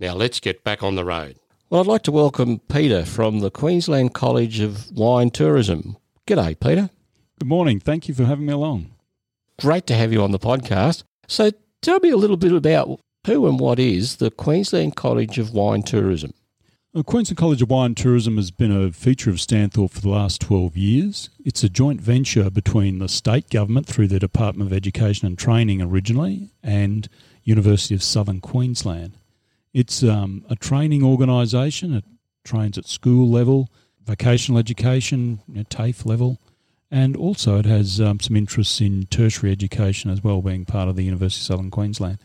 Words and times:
Now 0.00 0.14
let's 0.14 0.40
get 0.40 0.64
back 0.64 0.82
on 0.82 0.94
the 0.94 1.04
road. 1.04 1.36
Well, 1.68 1.82
I'd 1.82 1.86
like 1.86 2.02
to 2.04 2.10
welcome 2.10 2.60
Peter 2.70 3.04
from 3.04 3.40
the 3.40 3.50
Queensland 3.50 4.14
College 4.14 4.58
of 4.60 4.90
Wine 4.92 5.28
Tourism. 5.28 5.98
G'day, 6.26 6.58
Peter. 6.58 6.88
Good 7.38 7.48
morning. 7.48 7.78
Thank 7.78 8.08
you 8.08 8.14
for 8.14 8.24
having 8.24 8.46
me 8.46 8.54
along. 8.54 8.92
Great 9.60 9.86
to 9.88 9.94
have 9.94 10.10
you 10.10 10.22
on 10.22 10.30
the 10.30 10.38
podcast. 10.38 11.02
So, 11.28 11.50
tell 11.82 12.00
me 12.00 12.08
a 12.08 12.16
little 12.16 12.38
bit 12.38 12.52
about 12.52 12.98
who 13.26 13.46
and 13.46 13.60
what 13.60 13.78
is 13.78 14.16
the 14.16 14.30
Queensland 14.30 14.96
College 14.96 15.38
of 15.38 15.52
Wine 15.52 15.82
Tourism. 15.82 16.32
The 16.94 17.04
Queensland 17.04 17.36
College 17.36 17.60
of 17.60 17.68
Wine 17.68 17.94
Tourism 17.94 18.36
has 18.36 18.50
been 18.50 18.72
a 18.72 18.90
feature 18.92 19.28
of 19.28 19.36
Stanthorpe 19.36 19.90
for 19.90 20.00
the 20.00 20.08
last 20.08 20.40
12 20.40 20.78
years. 20.78 21.28
It's 21.44 21.62
a 21.62 21.68
joint 21.68 22.00
venture 22.00 22.48
between 22.48 23.00
the 23.00 23.08
state 23.08 23.50
government 23.50 23.86
through 23.86 24.08
the 24.08 24.18
Department 24.18 24.70
of 24.70 24.76
Education 24.76 25.26
and 25.26 25.38
Training 25.38 25.82
originally 25.82 26.48
and 26.62 27.06
University 27.44 27.94
of 27.94 28.02
Southern 28.02 28.40
Queensland. 28.40 29.19
It's 29.72 30.02
um, 30.02 30.44
a 30.50 30.56
training 30.56 31.04
organisation. 31.04 31.94
It 31.94 32.04
trains 32.44 32.76
at 32.76 32.86
school 32.86 33.28
level, 33.28 33.68
vocational 34.04 34.58
education, 34.58 35.40
you 35.46 35.56
know, 35.56 35.62
TAFE 35.64 36.04
level, 36.04 36.38
and 36.90 37.16
also 37.16 37.58
it 37.58 37.66
has 37.66 38.00
um, 38.00 38.18
some 38.18 38.36
interests 38.36 38.80
in 38.80 39.06
tertiary 39.06 39.52
education 39.52 40.10
as 40.10 40.24
well, 40.24 40.42
being 40.42 40.64
part 40.64 40.88
of 40.88 40.96
the 40.96 41.04
University 41.04 41.40
of 41.42 41.46
Southern 41.46 41.70
Queensland. 41.70 42.18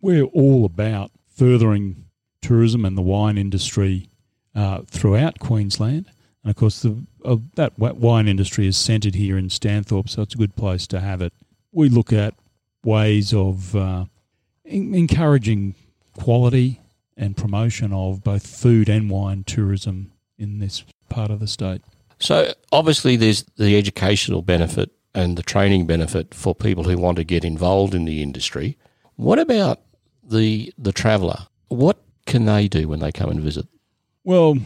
We're 0.00 0.24
all 0.24 0.64
about 0.64 1.10
furthering 1.28 2.04
tourism 2.42 2.84
and 2.84 2.98
the 2.98 3.02
wine 3.02 3.38
industry 3.38 4.08
uh, 4.54 4.82
throughout 4.86 5.38
Queensland. 5.38 6.06
And 6.44 6.50
of 6.50 6.56
course, 6.56 6.82
the, 6.82 7.06
uh, 7.24 7.36
that 7.54 7.78
wine 7.78 8.28
industry 8.28 8.66
is 8.66 8.76
centred 8.76 9.14
here 9.14 9.38
in 9.38 9.48
Stanthorpe, 9.48 10.10
so 10.10 10.22
it's 10.22 10.34
a 10.34 10.38
good 10.38 10.56
place 10.56 10.86
to 10.88 11.00
have 11.00 11.22
it. 11.22 11.32
We 11.70 11.88
look 11.88 12.12
at 12.12 12.34
ways 12.84 13.32
of 13.32 13.74
uh, 13.74 14.06
in- 14.64 14.94
encouraging 14.94 15.74
quality 16.18 16.80
and 17.16 17.36
promotion 17.36 17.92
of 17.92 18.22
both 18.22 18.46
food 18.46 18.88
and 18.88 19.10
wine 19.10 19.44
tourism 19.44 20.12
in 20.38 20.58
this 20.58 20.84
part 21.08 21.30
of 21.30 21.40
the 21.40 21.46
state. 21.46 21.82
So 22.18 22.52
obviously, 22.70 23.16
there's 23.16 23.42
the 23.56 23.76
educational 23.76 24.42
benefit 24.42 24.90
and 25.14 25.36
the 25.36 25.42
training 25.42 25.86
benefit 25.86 26.34
for 26.34 26.54
people 26.54 26.84
who 26.84 26.96
want 26.96 27.16
to 27.16 27.24
get 27.24 27.44
involved 27.44 27.94
in 27.94 28.04
the 28.04 28.22
industry. 28.22 28.78
What 29.16 29.38
about 29.38 29.80
the 30.22 30.72
the 30.78 30.92
traveller? 30.92 31.46
What 31.68 31.98
can 32.26 32.44
they 32.44 32.68
do 32.68 32.88
when 32.88 33.00
they 33.00 33.12
come 33.12 33.30
and 33.30 33.40
visit? 33.40 33.66
Well, 34.24 34.58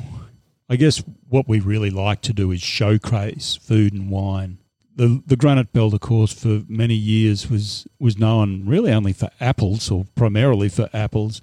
I 0.69 0.77
guess 0.77 1.03
what 1.29 1.49
we 1.49 1.61
really 1.61 1.91
like 1.91 2.21
to 2.23 2.33
do 2.33 2.51
is 2.51 2.61
showcase 2.61 3.57
food 3.57 3.93
and 3.93 4.11
wine. 4.11 4.59
The 4.95 5.23
the 5.27 5.37
Granite 5.37 5.73
Belt, 5.73 5.95
of 5.95 6.01
course, 6.01 6.33
for 6.33 6.63
many 6.69 6.95
years 6.95 7.51
was 7.51 7.87
was 7.99 8.19
known 8.19 8.67
really 8.67 8.93
only 8.93 9.13
for 9.13 9.31
apples 9.41 9.91
or 9.91 10.05
primarily 10.15 10.69
for 10.69 10.89
apples. 10.93 11.41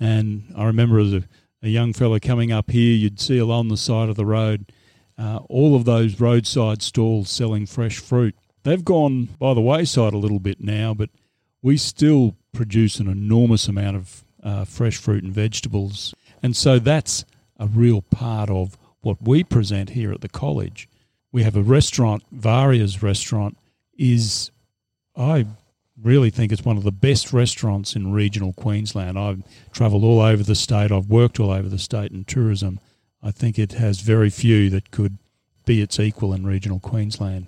And 0.00 0.52
I 0.56 0.64
remember 0.64 0.98
as 0.98 1.12
a, 1.12 1.24
a 1.62 1.68
young 1.68 1.92
fellow 1.92 2.18
coming 2.18 2.52
up 2.52 2.70
here, 2.70 2.94
you'd 2.94 3.20
see 3.20 3.38
along 3.38 3.68
the 3.68 3.76
side 3.76 4.08
of 4.08 4.16
the 4.16 4.26
road 4.26 4.72
uh, 5.16 5.38
all 5.48 5.76
of 5.76 5.84
those 5.84 6.20
roadside 6.20 6.82
stalls 6.82 7.30
selling 7.30 7.66
fresh 7.66 7.98
fruit. 7.98 8.34
They've 8.64 8.84
gone 8.84 9.26
by 9.38 9.54
the 9.54 9.60
wayside 9.60 10.14
a 10.14 10.18
little 10.18 10.40
bit 10.40 10.60
now, 10.60 10.94
but 10.94 11.10
we 11.62 11.76
still 11.76 12.36
produce 12.52 12.98
an 12.98 13.08
enormous 13.08 13.68
amount 13.68 13.96
of 13.96 14.24
uh, 14.42 14.64
fresh 14.64 14.96
fruit 14.96 15.22
and 15.22 15.32
vegetables. 15.32 16.14
And 16.42 16.56
so 16.56 16.78
that's 16.78 17.24
a 17.58 17.66
real 17.66 18.02
part 18.02 18.50
of 18.50 18.76
what 19.00 19.22
we 19.22 19.44
present 19.44 19.90
here 19.90 20.12
at 20.12 20.20
the 20.20 20.28
college. 20.28 20.88
We 21.30 21.42
have 21.42 21.56
a 21.56 21.62
restaurant, 21.62 22.22
Varia's 22.32 23.02
restaurant, 23.02 23.56
is, 23.96 24.50
I 25.16 25.46
really 26.00 26.30
think 26.30 26.52
it's 26.52 26.64
one 26.64 26.76
of 26.76 26.82
the 26.82 26.92
best 26.92 27.32
restaurants 27.32 27.94
in 27.94 28.12
regional 28.12 28.52
Queensland. 28.52 29.18
I've 29.18 29.42
travelled 29.72 30.04
all 30.04 30.20
over 30.20 30.42
the 30.42 30.54
state, 30.54 30.90
I've 30.90 31.08
worked 31.08 31.38
all 31.38 31.50
over 31.50 31.68
the 31.68 31.78
state 31.78 32.10
in 32.10 32.24
tourism, 32.24 32.80
I 33.22 33.30
think 33.30 33.58
it 33.58 33.72
has 33.72 34.00
very 34.00 34.30
few 34.30 34.68
that 34.70 34.90
could 34.90 35.18
be 35.64 35.80
its 35.80 35.98
equal 35.98 36.34
in 36.34 36.46
regional 36.46 36.80
Queensland. 36.80 37.46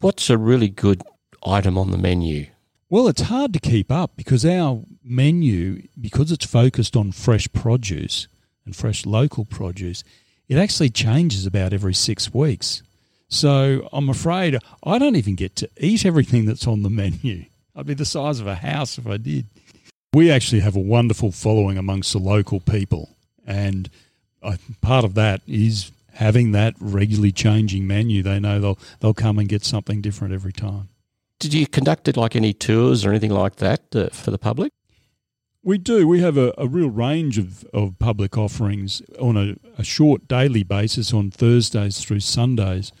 What's 0.00 0.28
a 0.28 0.36
really 0.36 0.68
good 0.68 1.02
item 1.44 1.78
on 1.78 1.90
the 1.90 1.98
menu? 1.98 2.46
Well, 2.88 3.08
it's 3.08 3.22
hard 3.22 3.52
to 3.52 3.60
keep 3.60 3.90
up 3.90 4.16
because 4.16 4.44
our 4.44 4.82
menu, 5.02 5.82
because 6.00 6.32
it's 6.32 6.46
focused 6.46 6.96
on 6.96 7.12
fresh 7.12 7.48
produce 7.52 8.28
and 8.64 8.74
fresh 8.74 9.06
local 9.06 9.44
produce, 9.44 10.02
it 10.48 10.56
actually 10.56 10.90
changes 10.90 11.46
about 11.46 11.72
every 11.72 11.94
six 11.94 12.32
weeks. 12.32 12.82
So 13.28 13.88
I'm 13.92 14.08
afraid 14.08 14.58
I 14.84 14.98
don't 14.98 15.16
even 15.16 15.34
get 15.34 15.56
to 15.56 15.70
eat 15.78 16.06
everything 16.06 16.46
that's 16.46 16.66
on 16.66 16.82
the 16.82 16.90
menu. 17.02 17.46
I'd 17.76 17.86
be 17.86 17.94
the 17.94 18.06
size 18.06 18.40
of 18.40 18.46
a 18.46 18.54
house 18.54 18.96
if 18.96 19.06
I 19.06 19.18
did. 19.18 19.46
We 20.14 20.30
actually 20.30 20.60
have 20.60 20.76
a 20.76 20.80
wonderful 20.80 21.30
following 21.30 21.76
amongst 21.76 22.12
the 22.12 22.18
local 22.18 22.58
people, 22.58 23.10
and 23.46 23.90
I, 24.42 24.58
part 24.80 25.04
of 25.04 25.14
that 25.14 25.42
is 25.46 25.92
having 26.14 26.52
that 26.52 26.74
regularly 26.80 27.32
changing 27.32 27.86
menu. 27.86 28.22
They 28.22 28.40
know 28.40 28.58
they'll 28.58 28.78
they'll 29.00 29.14
come 29.14 29.38
and 29.38 29.46
get 29.46 29.62
something 29.62 30.00
different 30.00 30.32
every 30.32 30.52
time. 30.52 30.88
Did 31.38 31.52
you 31.52 31.66
conduct 31.66 32.08
it 32.08 32.16
like 32.16 32.34
any 32.34 32.54
tours 32.54 33.04
or 33.04 33.10
anything 33.10 33.30
like 33.30 33.56
that 33.56 33.94
uh, 33.94 34.08
for 34.08 34.30
the 34.30 34.38
public? 34.38 34.72
We 35.62 35.76
do. 35.76 36.08
We 36.08 36.20
have 36.22 36.38
a, 36.38 36.54
a 36.56 36.66
real 36.66 36.88
range 36.88 37.36
of, 37.38 37.64
of 37.74 37.98
public 37.98 38.38
offerings 38.38 39.02
on 39.20 39.36
a, 39.36 39.56
a 39.76 39.84
short 39.84 40.28
daily 40.28 40.62
basis 40.62 41.12
on 41.12 41.30
Thursdays 41.30 41.98
through 41.98 42.20
Sundays 42.20 42.92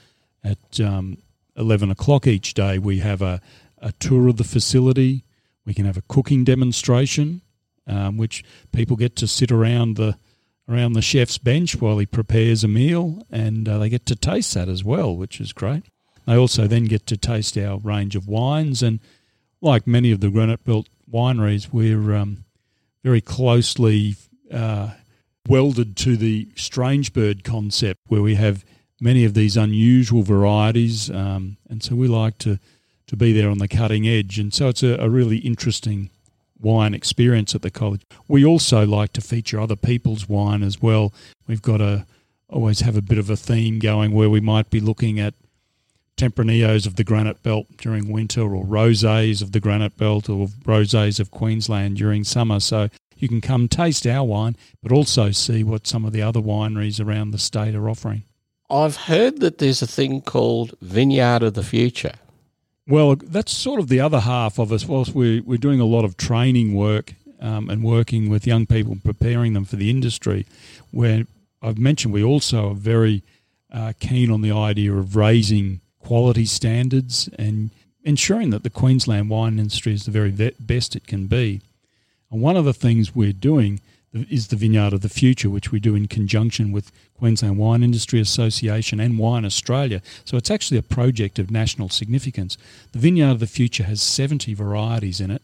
at 0.44 0.80
um, 0.80 1.18
11 1.56 1.90
o'clock 1.90 2.26
each 2.26 2.54
day. 2.54 2.78
We 2.78 2.98
have 2.98 3.22
a, 3.22 3.40
a 3.78 3.92
tour 3.92 4.28
of 4.28 4.36
the 4.36 4.44
facility. 4.44 5.24
We 5.64 5.74
can 5.74 5.84
have 5.84 5.96
a 5.96 6.02
cooking 6.02 6.44
demonstration, 6.44 7.42
um, 7.86 8.16
which 8.16 8.44
people 8.72 8.96
get 8.96 9.16
to 9.16 9.26
sit 9.26 9.50
around 9.50 9.96
the 9.96 10.16
around 10.68 10.94
the 10.94 11.02
chef's 11.02 11.38
bench 11.38 11.80
while 11.80 11.98
he 11.98 12.06
prepares 12.06 12.64
a 12.64 12.68
meal, 12.68 13.24
and 13.30 13.68
uh, 13.68 13.78
they 13.78 13.88
get 13.88 14.04
to 14.06 14.16
taste 14.16 14.54
that 14.54 14.68
as 14.68 14.82
well, 14.82 15.16
which 15.16 15.40
is 15.40 15.52
great. 15.52 15.84
They 16.26 16.34
also 16.34 16.66
then 16.66 16.86
get 16.86 17.06
to 17.06 17.16
taste 17.16 17.56
our 17.56 17.78
range 17.78 18.16
of 18.16 18.26
wines, 18.26 18.82
and 18.82 19.00
like 19.60 19.86
many 19.86 20.10
of 20.10 20.20
the 20.20 20.30
Granite 20.30 20.64
Belt 20.64 20.88
wineries, 21.10 21.72
we're 21.72 22.14
um, 22.14 22.44
very 23.04 23.20
closely 23.20 24.16
uh, 24.52 24.90
welded 25.48 25.96
to 25.98 26.16
the 26.16 26.48
strange 26.56 27.12
bird 27.12 27.44
concept, 27.44 28.00
where 28.08 28.22
we 28.22 28.34
have 28.34 28.64
many 29.00 29.24
of 29.24 29.34
these 29.34 29.56
unusual 29.56 30.22
varieties, 30.22 31.10
um, 31.10 31.58
and 31.70 31.82
so 31.82 31.94
we 31.94 32.08
like 32.08 32.38
to 32.38 32.58
to 33.06 33.16
be 33.16 33.32
there 33.32 33.50
on 33.50 33.58
the 33.58 33.68
cutting 33.68 34.06
edge, 34.06 34.38
and 34.38 34.52
so 34.52 34.68
it's 34.68 34.82
a, 34.82 34.96
a 34.96 35.08
really 35.08 35.38
interesting 35.38 36.10
wine 36.60 36.94
experience 36.94 37.54
at 37.54 37.62
the 37.62 37.70
college. 37.70 38.02
We 38.28 38.44
also 38.44 38.86
like 38.86 39.12
to 39.14 39.20
feature 39.20 39.60
other 39.60 39.76
people's 39.76 40.28
wine 40.28 40.62
as 40.62 40.80
well. 40.80 41.12
We've 41.46 41.62
got 41.62 41.78
to 41.78 42.06
always 42.48 42.80
have 42.80 42.96
a 42.96 43.02
bit 43.02 43.18
of 43.18 43.30
a 43.30 43.36
theme 43.36 43.78
going 43.78 44.12
where 44.12 44.30
we 44.30 44.40
might 44.40 44.70
be 44.70 44.80
looking 44.80 45.20
at 45.20 45.34
Tempranillos 46.16 46.86
of 46.86 46.96
the 46.96 47.04
Granite 47.04 47.42
Belt 47.42 47.66
during 47.76 48.10
winter 48.10 48.40
or 48.40 48.64
rosés 48.64 49.42
of 49.42 49.52
the 49.52 49.60
Granite 49.60 49.96
Belt 49.98 50.30
or 50.30 50.46
rosés 50.64 51.20
of 51.20 51.30
Queensland 51.30 51.96
during 51.98 52.24
summer. 52.24 52.58
So 52.58 52.88
you 53.16 53.28
can 53.28 53.40
come 53.40 53.68
taste 53.68 54.06
our 54.06 54.24
wine, 54.24 54.56
but 54.82 54.92
also 54.92 55.30
see 55.30 55.62
what 55.62 55.86
some 55.86 56.04
of 56.04 56.12
the 56.12 56.22
other 56.22 56.40
wineries 56.40 57.04
around 57.04 57.30
the 57.30 57.38
state 57.38 57.74
are 57.74 57.88
offering. 57.88 58.24
I've 58.70 58.96
heard 58.96 59.40
that 59.40 59.58
there's 59.58 59.82
a 59.82 59.86
thing 59.86 60.22
called 60.22 60.74
Vineyard 60.80 61.42
of 61.42 61.54
the 61.54 61.62
Future. 61.62 62.14
Well, 62.88 63.16
that's 63.16 63.52
sort 63.52 63.80
of 63.80 63.88
the 63.88 64.00
other 64.00 64.20
half 64.20 64.58
of 64.58 64.70
us. 64.70 64.86
Whilst 64.86 65.12
we're, 65.12 65.42
we're 65.42 65.58
doing 65.58 65.80
a 65.80 65.84
lot 65.84 66.04
of 66.04 66.16
training 66.16 66.74
work 66.74 67.14
um, 67.40 67.68
and 67.68 67.82
working 67.82 68.30
with 68.30 68.46
young 68.46 68.64
people, 68.66 68.96
preparing 69.02 69.54
them 69.54 69.64
for 69.64 69.76
the 69.76 69.90
industry, 69.90 70.46
we're 70.92 71.26
I've 71.62 71.78
mentioned 71.78 72.14
we 72.14 72.22
also 72.22 72.70
are 72.70 72.74
very 72.74 73.24
uh, 73.72 73.92
keen 73.98 74.30
on 74.30 74.42
the 74.42 74.52
idea 74.52 74.92
of 74.92 75.16
raising 75.16 75.80
quality 75.98 76.44
standards 76.44 77.28
and 77.38 77.70
ensuring 78.04 78.50
that 78.50 78.62
the 78.62 78.70
Queensland 78.70 79.30
wine 79.30 79.58
industry 79.58 79.92
is 79.92 80.04
the 80.04 80.12
very 80.12 80.30
best 80.30 80.94
it 80.94 81.08
can 81.08 81.26
be. 81.26 81.60
And 82.30 82.40
one 82.40 82.56
of 82.56 82.64
the 82.64 82.72
things 82.72 83.16
we're 83.16 83.32
doing 83.32 83.80
is 84.30 84.48
the 84.48 84.56
Vineyard 84.56 84.92
of 84.92 85.02
the 85.02 85.08
Future, 85.08 85.50
which 85.50 85.72
we 85.72 85.80
do 85.80 85.94
in 85.94 86.06
conjunction 86.08 86.72
with 86.72 86.92
Queensland 87.18 87.58
Wine 87.58 87.82
Industry 87.82 88.20
Association 88.20 89.00
and 89.00 89.18
Wine 89.18 89.44
Australia. 89.44 90.02
So 90.24 90.36
it's 90.36 90.50
actually 90.50 90.78
a 90.78 90.82
project 90.82 91.38
of 91.38 91.50
national 91.50 91.88
significance. 91.88 92.56
The 92.92 92.98
Vineyard 92.98 93.32
of 93.32 93.40
the 93.40 93.46
Future 93.46 93.84
has 93.84 94.02
70 94.02 94.54
varieties 94.54 95.20
in 95.20 95.30
it, 95.30 95.42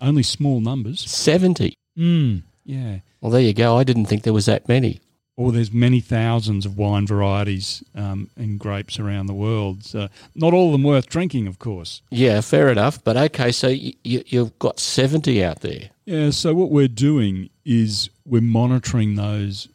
only 0.00 0.22
small 0.22 0.60
numbers. 0.60 1.00
70? 1.08 1.74
Mm, 1.98 2.42
yeah. 2.64 2.98
Well, 3.20 3.30
there 3.30 3.40
you 3.40 3.52
go. 3.52 3.76
I 3.76 3.84
didn't 3.84 4.06
think 4.06 4.22
there 4.22 4.32
was 4.32 4.46
that 4.46 4.68
many. 4.68 5.00
Or 5.36 5.52
there's 5.52 5.72
many 5.72 6.00
thousands 6.00 6.66
of 6.66 6.76
wine 6.76 7.06
varieties 7.06 7.82
um, 7.94 8.28
and 8.36 8.58
grapes 8.58 8.98
around 8.98 9.26
the 9.26 9.34
world. 9.34 9.84
So 9.84 10.08
not 10.34 10.52
all 10.52 10.66
of 10.66 10.72
them 10.72 10.82
worth 10.82 11.08
drinking, 11.08 11.46
of 11.46 11.58
course. 11.58 12.02
Yeah, 12.10 12.42
fair 12.42 12.68
enough. 12.68 13.02
But 13.02 13.16
okay, 13.16 13.50
so 13.50 13.68
you, 13.68 13.94
you've 14.02 14.58
got 14.58 14.78
70 14.78 15.42
out 15.42 15.60
there. 15.60 15.90
Yeah, 16.10 16.30
so 16.30 16.54
what 16.54 16.72
we're 16.72 16.88
doing 16.88 17.50
is 17.64 18.10
we're 18.26 18.40
monitoring 18.42 19.14
those 19.14 19.68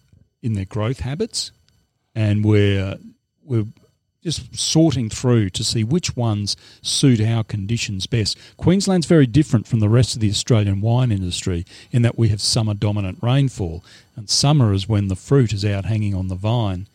in 0.44 0.52
their 0.52 0.66
growth 0.66 1.00
habits 1.00 1.54
and 2.14 2.44
we're, 2.44 2.98
we're 3.42 3.68
just 4.22 4.54
sorting 4.54 5.10
through 5.10 5.52
to 5.52 5.64
see 5.64 5.86
which 5.86 6.18
ones 6.18 6.58
suit 6.82 7.22
our 7.22 7.46
conditions 7.46 8.06
best. 8.06 8.38
Queensland's 8.58 9.06
very 9.06 9.26
different 9.26 9.66
from 9.66 9.80
the 9.80 9.88
rest 9.88 10.14
of 10.14 10.20
the 10.20 10.30
Australian 10.30 10.82
wine 10.82 11.10
industry 11.10 11.66
in 11.90 12.02
that 12.02 12.18
we 12.18 12.28
have 12.28 12.42
summer 12.42 12.74
dominant 12.74 13.20
rainfall, 13.22 13.82
and 14.18 14.30
summer 14.30 14.74
is 14.74 14.90
when 14.90 15.08
the 15.08 15.16
fruit 15.16 15.54
is 15.54 15.64
out 15.64 15.86
hanging 15.86 16.14
on 16.14 16.28
the 16.28 16.36
vine. 16.36 16.90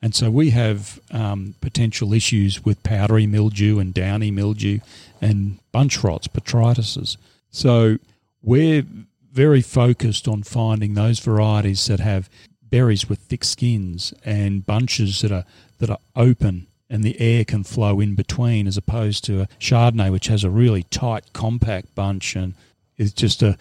And 0.00 0.14
so 0.14 0.30
we 0.30 0.50
have 0.50 1.02
um, 1.10 1.54
potential 1.60 2.14
issues 2.14 2.64
with 2.64 2.82
powdery 2.82 3.26
mildew 3.26 3.78
and 3.78 3.92
downy 3.92 4.30
mildew 4.30 4.78
and 5.20 5.58
bunch 5.70 6.02
rots, 6.02 6.28
botrytises. 6.28 7.18
So 7.50 7.98
we're 8.46 8.84
very 9.32 9.60
focused 9.60 10.26
on 10.26 10.42
finding 10.42 10.94
those 10.94 11.18
varieties 11.18 11.84
that 11.86 12.00
have 12.00 12.30
berries 12.62 13.08
with 13.08 13.18
thick 13.18 13.44
skins 13.44 14.14
and 14.24 14.64
bunches 14.64 15.20
that 15.20 15.30
are 15.30 15.44
that 15.78 15.90
are 15.90 15.98
open 16.14 16.66
and 16.88 17.02
the 17.02 17.20
air 17.20 17.44
can 17.44 17.64
flow 17.64 18.00
in 18.00 18.14
between, 18.14 18.66
as 18.66 18.76
opposed 18.76 19.24
to 19.24 19.42
a 19.42 19.48
Chardonnay, 19.58 20.10
which 20.10 20.28
has 20.28 20.44
a 20.44 20.50
really 20.50 20.84
tight, 20.84 21.32
compact 21.32 21.94
bunch 21.94 22.36
and 22.36 22.54
is 22.96 23.12
just 23.12 23.42
a, 23.42 23.58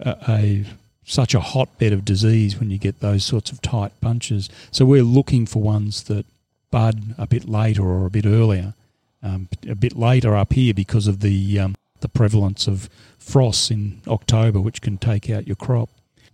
a, 0.00 0.16
a 0.28 0.64
such 1.04 1.34
a 1.34 1.40
hotbed 1.40 1.92
of 1.92 2.04
disease 2.04 2.58
when 2.58 2.70
you 2.70 2.78
get 2.78 3.00
those 3.00 3.24
sorts 3.24 3.52
of 3.52 3.62
tight 3.62 3.92
bunches. 4.00 4.48
So 4.72 4.84
we're 4.84 5.04
looking 5.04 5.46
for 5.46 5.62
ones 5.62 6.04
that 6.04 6.26
bud 6.70 7.14
a 7.16 7.26
bit 7.26 7.48
later 7.48 7.84
or 7.84 8.06
a 8.06 8.10
bit 8.10 8.26
earlier, 8.26 8.74
um, 9.22 9.48
a 9.68 9.76
bit 9.76 9.96
later 9.96 10.34
up 10.34 10.54
here 10.54 10.74
because 10.74 11.06
of 11.06 11.20
the 11.20 11.60
um, 11.60 11.74
the 12.04 12.08
prevalence 12.08 12.68
of 12.68 12.88
frosts 13.18 13.70
in 13.70 14.00
October, 14.06 14.60
which 14.60 14.80
can 14.80 14.98
take 14.98 15.28
out 15.28 15.48
your 15.48 15.56
crop. 15.56 15.88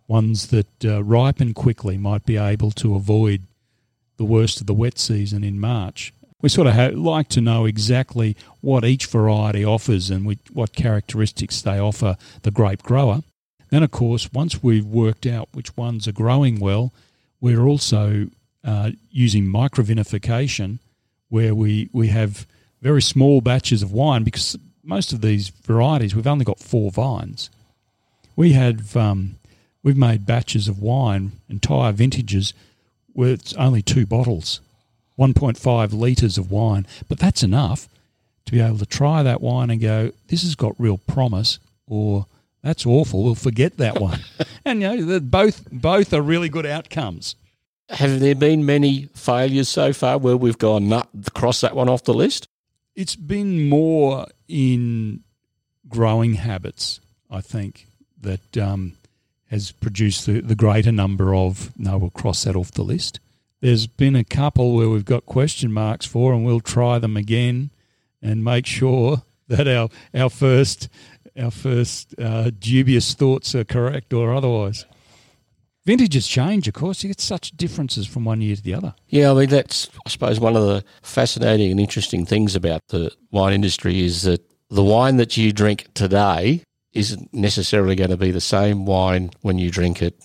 Ones 0.06 0.48
that 0.48 0.84
uh, 0.84 1.02
ripen 1.02 1.54
quickly 1.54 1.96
might 1.96 2.26
be 2.26 2.36
able 2.36 2.72
to 2.72 2.94
avoid 2.94 3.42
the 4.18 4.24
worst 4.24 4.60
of 4.60 4.66
the 4.66 4.74
wet 4.74 4.98
season 4.98 5.42
in 5.42 5.58
March 5.58 6.12
we 6.42 6.48
sort 6.48 6.66
of 6.66 6.94
like 6.94 7.28
to 7.28 7.40
know 7.40 7.66
exactly 7.66 8.36
what 8.60 8.84
each 8.84 9.06
variety 9.06 9.64
offers 9.64 10.10
and 10.10 10.24
we, 10.24 10.38
what 10.52 10.72
characteristics 10.72 11.60
they 11.62 11.78
offer 11.78 12.16
the 12.42 12.50
grape 12.50 12.82
grower. 12.82 13.22
Then, 13.70 13.82
of 13.82 13.90
course, 13.90 14.32
once 14.32 14.62
we've 14.62 14.86
worked 14.86 15.26
out 15.26 15.48
which 15.52 15.76
ones 15.76 16.08
are 16.08 16.12
growing 16.12 16.58
well, 16.58 16.92
we're 17.40 17.62
also 17.62 18.28
uh, 18.64 18.90
using 19.10 19.44
microvinification, 19.44 20.78
where 21.28 21.54
we, 21.54 21.88
we 21.92 22.08
have 22.08 22.46
very 22.82 23.02
small 23.02 23.40
batches 23.40 23.82
of 23.82 23.92
wine 23.92 24.24
because 24.24 24.56
most 24.90 25.12
of 25.12 25.20
these 25.20 25.48
varieties 25.48 26.16
we've 26.16 26.26
only 26.26 26.44
got 26.44 26.58
four 26.58 26.90
vines. 26.90 27.48
We 28.34 28.52
have 28.54 28.96
um, 28.96 29.36
we've 29.84 29.96
made 29.96 30.26
batches 30.26 30.66
of 30.66 30.82
wine, 30.82 31.32
entire 31.48 31.92
vintages, 31.92 32.52
where 33.12 33.32
it's 33.32 33.54
only 33.54 33.82
two 33.82 34.04
bottles 34.04 34.60
1.5 35.18 35.92
litres 35.92 36.36
of 36.38 36.50
wine, 36.50 36.86
but 37.08 37.18
that's 37.18 37.42
enough 37.42 37.88
to 38.46 38.52
be 38.52 38.60
able 38.60 38.78
to 38.78 38.86
try 38.86 39.22
that 39.22 39.40
wine 39.40 39.70
and 39.70 39.80
go, 39.80 40.10
this 40.28 40.42
has 40.42 40.54
got 40.54 40.74
real 40.78 40.98
promise, 40.98 41.58
or 41.86 42.26
that's 42.62 42.84
awful, 42.84 43.22
we'll 43.22 43.34
forget 43.34 43.76
that 43.76 44.00
one. 44.00 44.20
and 44.64 44.82
you 44.82 44.96
know, 44.96 45.20
both 45.20 45.68
both 45.70 46.12
are 46.12 46.22
really 46.22 46.48
good 46.48 46.66
outcomes. 46.66 47.36
Have 47.90 48.18
there 48.18 48.34
been 48.34 48.66
many 48.66 49.08
failures 49.14 49.68
so 49.68 49.92
far 49.92 50.18
where 50.18 50.36
we've 50.36 50.58
gone, 50.58 50.88
nah, 50.88 51.04
cross 51.34 51.60
that 51.60 51.76
one 51.76 51.88
off 51.88 52.04
the 52.04 52.14
list? 52.14 52.48
It's 53.00 53.16
been 53.16 53.66
more 53.66 54.26
in 54.46 55.24
growing 55.88 56.34
habits, 56.34 57.00
I 57.30 57.40
think, 57.40 57.86
that 58.20 58.58
um, 58.58 58.92
has 59.46 59.72
produced 59.72 60.26
the, 60.26 60.42
the 60.42 60.54
greater 60.54 60.92
number 60.92 61.34
of, 61.34 61.72
no, 61.78 61.96
we'll 61.96 62.10
cross 62.10 62.44
that 62.44 62.54
off 62.54 62.72
the 62.72 62.82
list. 62.82 63.18
There's 63.62 63.86
been 63.86 64.14
a 64.16 64.22
couple 64.22 64.74
where 64.76 64.90
we've 64.90 65.06
got 65.06 65.24
question 65.24 65.72
marks 65.72 66.04
for, 66.04 66.34
and 66.34 66.44
we'll 66.44 66.60
try 66.60 66.98
them 66.98 67.16
again 67.16 67.70
and 68.20 68.44
make 68.44 68.66
sure 68.66 69.22
that 69.48 69.66
our 69.66 69.88
our 70.12 70.28
first 70.28 70.90
our 71.40 71.50
first 71.50 72.14
uh, 72.20 72.50
dubious 72.50 73.14
thoughts 73.14 73.54
are 73.54 73.64
correct 73.64 74.12
or 74.12 74.34
otherwise. 74.34 74.84
Vintages 75.86 76.26
change, 76.26 76.68
of 76.68 76.74
course. 76.74 77.02
You 77.02 77.08
get 77.08 77.20
such 77.20 77.52
differences 77.52 78.06
from 78.06 78.24
one 78.24 78.40
year 78.40 78.56
to 78.56 78.62
the 78.62 78.74
other. 78.74 78.94
Yeah, 79.08 79.30
I 79.30 79.34
mean 79.34 79.48
that's 79.48 79.88
I 80.06 80.08
suppose 80.08 80.38
one 80.38 80.56
of 80.56 80.62
the 80.62 80.84
fascinating 81.02 81.70
and 81.70 81.80
interesting 81.80 82.26
things 82.26 82.54
about 82.54 82.82
the 82.88 83.10
wine 83.30 83.54
industry 83.54 84.04
is 84.04 84.22
that 84.22 84.42
the 84.68 84.84
wine 84.84 85.16
that 85.16 85.36
you 85.36 85.52
drink 85.52 85.88
today 85.94 86.62
isn't 86.92 87.32
necessarily 87.32 87.94
going 87.94 88.10
to 88.10 88.16
be 88.16 88.30
the 88.30 88.40
same 88.40 88.84
wine 88.84 89.30
when 89.40 89.58
you 89.58 89.70
drink 89.70 90.02
it 90.02 90.22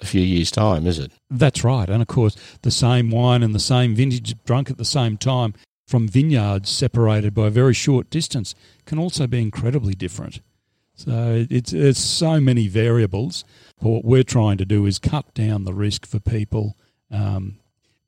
a 0.00 0.06
few 0.06 0.20
years' 0.20 0.50
time, 0.50 0.86
is 0.86 0.98
it? 0.98 1.12
That's 1.30 1.64
right. 1.64 1.88
And 1.88 2.02
of 2.02 2.08
course, 2.08 2.36
the 2.62 2.70
same 2.70 3.10
wine 3.10 3.42
and 3.42 3.54
the 3.54 3.60
same 3.60 3.94
vintage 3.94 4.34
drunk 4.44 4.70
at 4.70 4.78
the 4.78 4.84
same 4.84 5.16
time 5.16 5.54
from 5.86 6.08
vineyards 6.08 6.68
separated 6.68 7.32
by 7.32 7.46
a 7.46 7.50
very 7.50 7.74
short 7.74 8.10
distance 8.10 8.54
can 8.84 8.98
also 8.98 9.26
be 9.26 9.40
incredibly 9.40 9.94
different. 9.94 10.40
So 10.96 11.46
it's, 11.48 11.72
it's 11.72 12.00
so 12.00 12.40
many 12.40 12.68
variables. 12.68 13.44
But 13.80 13.90
what 13.90 14.04
we're 14.04 14.24
trying 14.24 14.56
to 14.58 14.64
do 14.64 14.86
is 14.86 14.98
cut 14.98 15.32
down 15.34 15.64
the 15.64 15.74
risk 15.74 16.06
for 16.06 16.18
people. 16.18 16.76
Um, 17.10 17.58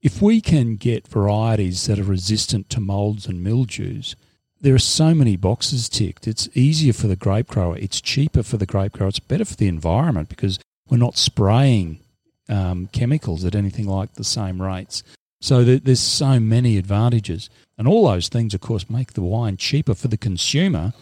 if 0.03 0.23
we 0.23 0.41
can 0.41 0.77
get 0.77 1.07
varieties 1.07 1.87
that 1.87 1.99
are 1.99 2.05
resistant 2.05 2.71
to 2.71 2.81
molds 2.81 3.27
and 3.27 3.45
mildews, 3.45 4.17
there 4.61 4.75
are 4.75 4.79
so 4.81 5.15
many 5.15 5.37
boxes 5.37 5.89
ticked. 5.89 6.27
It's 6.27 6.49
easier 6.55 6.93
for 6.93 7.07
the 7.07 7.17
grape 7.17 7.49
grower. 7.49 7.77
It's 7.77 8.01
cheaper 8.01 8.43
for 8.43 8.57
the 8.57 8.67
grape 8.67 8.93
grower. 8.93 9.11
It's 9.11 9.21
better 9.21 9.45
for 9.45 9.55
the 9.55 9.69
environment 9.69 10.29
because 10.29 10.59
we're 10.89 10.97
not 10.97 11.17
spraying 11.17 12.01
um, 12.49 12.89
chemicals 12.93 13.45
at 13.45 13.55
anything 13.55 13.87
like 13.87 14.15
the 14.15 14.25
same 14.25 14.61
rates. 14.61 15.03
So 15.41 15.63
there's 15.63 16.01
so 16.01 16.41
many 16.41 16.77
advantages, 16.79 17.49
and 17.77 17.87
all 17.87 18.09
those 18.09 18.29
things, 18.29 18.55
of 18.55 18.61
course, 18.61 18.91
make 18.91 19.13
the 19.13 19.23
wine 19.23 19.57
cheaper 19.57 19.95
for 19.95 20.09
the 20.09 20.17
consumer, 20.17 20.93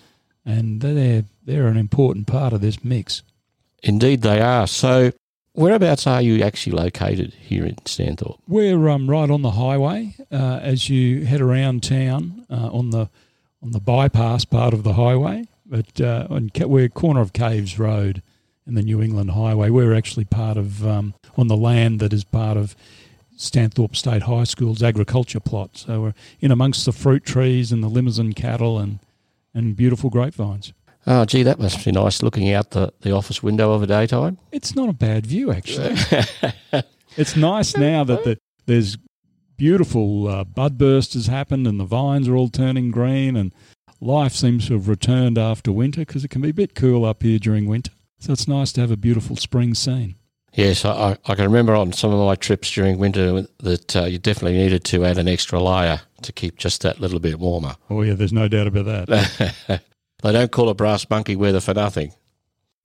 and 0.47 0.81
they're 0.81 1.25
they're 1.45 1.67
an 1.67 1.76
important 1.76 2.26
part 2.26 2.53
of 2.53 2.61
this 2.61 2.83
mix. 2.83 3.23
Indeed, 3.83 4.23
they 4.23 4.41
are. 4.41 4.67
So, 4.67 5.12
whereabouts 5.53 6.07
are 6.07 6.23
you 6.23 6.43
actually 6.43 6.76
located 6.76 7.35
here 7.35 7.65
in 7.65 7.75
Stanthorpe? 7.85 8.38
We're 8.49 8.88
um, 8.88 9.11
right 9.11 9.31
on 9.31 9.43
the 9.43 9.53
highway 9.53 10.15
uh, 10.33 10.61
as 10.62 10.88
you 10.88 11.25
head 11.26 11.41
around 11.41 11.83
town 11.83 12.47
uh, 12.49 12.71
on 12.73 12.91
the 12.91 13.11
on 13.62 13.73
the 13.73 13.81
bypass 13.81 14.45
part 14.45 14.73
of 14.73 14.85
the 14.85 14.95
highway, 14.95 15.47
but 15.65 16.00
uh, 16.00 16.26
on, 16.31 16.50
we're 16.61 16.88
corner 16.88 17.21
of 17.21 17.33
Caves 17.33 17.79
Road 17.79 18.23
and 18.65 18.76
the 18.76 18.83
New 18.83 19.03
England 19.03 19.31
Highway. 19.31 19.71
We're 19.71 19.95
actually 19.95 20.25
part 20.25 20.57
of 20.57 20.87
um, 20.87 21.15
on 21.37 21.49
the 21.49 21.57
land 21.57 22.00
that 22.00 22.12
is 22.12 22.23
part 22.23 22.57
of 22.57 22.76
Stanthorpe 23.37 23.97
State 23.97 24.23
High 24.23 24.45
School's 24.45 24.83
agriculture 24.83 25.41
plot. 25.41 25.71
So 25.75 26.00
we're 26.00 26.15
in 26.41 26.50
amongst 26.50 26.85
the 26.85 26.93
fruit 26.93 27.25
trees 27.25 27.73
and 27.73 27.83
the 27.83 27.88
Limousin 27.88 28.35
cattle 28.35 28.79
and 28.79 28.99
and 29.57 29.75
beautiful 29.75 30.11
grapevines. 30.11 30.73
Oh, 31.07 31.25
gee, 31.25 31.43
that 31.45 31.59
must 31.59 31.85
be 31.85 31.93
nice 31.93 32.23
looking 32.23 32.53
out 32.53 32.71
the, 32.71 32.93
the 33.01 33.13
office 33.13 33.43
window 33.43 33.73
of 33.73 33.83
a 33.83 33.87
daytime. 33.87 34.39
It's 34.53 34.75
not 34.75 34.89
a 34.89 34.93
bad 34.93 35.27
view, 35.27 35.53
actually. 35.53 35.97
it's 37.17 37.37
nice 37.37 37.77
now 37.77 38.05
that 38.05 38.25
the, 38.25 38.39
there's 38.67 38.99
beautiful 39.57 40.29
uh, 40.29 40.45
bud 40.45 40.77
burst 40.77 41.15
has 41.15 41.29
happened 41.29 41.67
and 41.67 41.81
the 41.81 41.85
vines 41.85 42.29
are 42.29 42.37
all 42.37 42.49
turning 42.49 42.91
green 42.91 43.37
and 43.37 43.55
life 44.01 44.33
seems 44.33 44.67
to 44.67 44.75
have 44.75 44.89
returned 44.89 45.39
after 45.39 45.73
winter 45.73 46.01
because 46.01 46.25
it 46.25 46.29
can 46.29 46.43
be 46.43 46.51
a 46.51 46.55
bit 46.55 46.75
cool 46.75 47.05
up 47.05 47.23
here 47.23 47.39
during 47.39 47.67
winter. 47.67 47.93
So 48.19 48.33
it's 48.33 48.49
nice 48.49 48.73
to 48.73 48.81
have 48.83 48.91
a 48.91 48.97
beautiful 48.97 49.37
spring 49.37 49.75
scene. 49.75 50.17
Yes, 50.53 50.85
I, 50.85 51.17
I 51.27 51.35
can 51.35 51.45
remember 51.45 51.75
on 51.75 51.93
some 51.93 52.13
of 52.13 52.27
my 52.27 52.35
trips 52.35 52.71
during 52.71 52.99
winter 52.99 53.47
that 53.61 53.97
uh, 53.97 54.05
you 54.05 54.19
definitely 54.19 54.59
needed 54.59 54.85
to 54.85 55.05
add 55.05 55.19
an 55.19 55.29
extra 55.29 55.63
layer 55.63 56.01
to 56.23 56.32
keep 56.32 56.56
just 56.56 56.82
that 56.82 57.00
little 57.00 57.20
bit 57.20 57.38
warmer. 57.38 57.76
Oh, 57.90 58.02
yeah, 58.02 58.14
there's 58.14 58.32
no 58.32 58.49
doubt 58.49 58.66
about 58.66 59.06
that. 59.06 59.52
they 60.23 60.32
don't 60.32 60.52
call 60.52 60.68
a 60.68 60.75
brass 60.75 61.08
monkey 61.08 61.37
weather 61.37 61.61
for 61.61 61.75
nothing. 61.75 62.12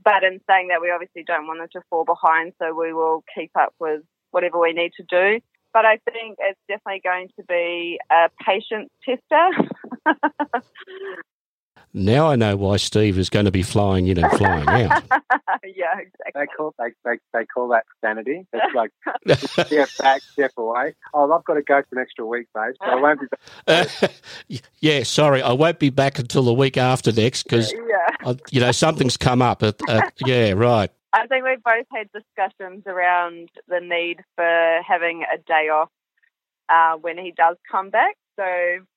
But 0.04 0.24
in 0.24 0.40
saying 0.48 0.68
that, 0.68 0.80
we 0.80 0.90
obviously 0.90 1.22
don't 1.24 1.46
want 1.46 1.60
them 1.60 1.68
to 1.72 1.82
fall 1.88 2.04
behind, 2.04 2.52
so 2.58 2.74
we 2.74 2.92
will 2.92 3.24
keep 3.34 3.50
up 3.56 3.74
with 3.78 4.02
whatever 4.32 4.58
we 4.58 4.72
need 4.72 4.92
to 4.96 5.04
do. 5.04 5.40
But 5.72 5.84
I 5.84 5.98
think 6.10 6.38
it's 6.40 6.58
definitely 6.68 7.00
going 7.04 7.28
to 7.38 7.44
be 7.44 7.98
a 8.10 8.28
patience 8.44 8.90
tester. 9.04 9.50
Now 11.94 12.28
I 12.28 12.36
know 12.36 12.56
why 12.56 12.78
Steve 12.78 13.18
is 13.18 13.28
going 13.28 13.44
to 13.44 13.50
be 13.50 13.62
flying 13.62 14.06
in 14.06 14.22
and 14.22 14.32
flying 14.38 14.66
out. 14.66 15.04
yeah, 15.64 15.98
exactly. 15.98 16.32
They 16.34 16.46
call 16.46 16.74
they, 16.78 16.92
they, 17.04 17.18
they 17.34 17.44
call 17.44 17.68
that 17.68 17.84
sanity. 18.00 18.46
It's 18.52 18.74
like 18.74 18.90
step 19.66 19.88
back, 19.98 20.22
step 20.22 20.52
away. 20.56 20.94
Oh, 21.12 21.30
I've 21.30 21.44
got 21.44 21.54
to 21.54 21.62
go 21.62 21.82
for 21.82 21.98
an 21.98 22.02
extra 22.02 22.24
week, 22.24 22.46
mate. 22.56 22.76
So 22.80 22.90
I 22.90 22.94
won't 22.94 23.20
be. 23.20 23.26
Uh, 23.66 23.84
yeah, 24.80 25.02
sorry, 25.02 25.42
I 25.42 25.52
won't 25.52 25.78
be 25.78 25.90
back 25.90 26.18
until 26.18 26.44
the 26.44 26.54
week 26.54 26.78
after 26.78 27.12
next 27.12 27.42
because 27.42 27.72
yeah. 27.72 28.32
you 28.50 28.60
know 28.60 28.72
something's 28.72 29.18
come 29.18 29.42
up. 29.42 29.62
At, 29.62 29.76
at, 29.88 30.14
yeah, 30.24 30.52
right. 30.52 30.90
I 31.12 31.26
think 31.26 31.44
we've 31.44 31.62
both 31.62 31.86
had 31.92 32.08
discussions 32.12 32.84
around 32.86 33.50
the 33.68 33.80
need 33.80 34.20
for 34.34 34.80
having 34.86 35.24
a 35.32 35.36
day 35.36 35.68
off 35.68 35.90
uh, 36.70 36.96
when 36.96 37.18
he 37.18 37.32
does 37.32 37.56
come 37.70 37.90
back. 37.90 38.16
So 38.36 38.46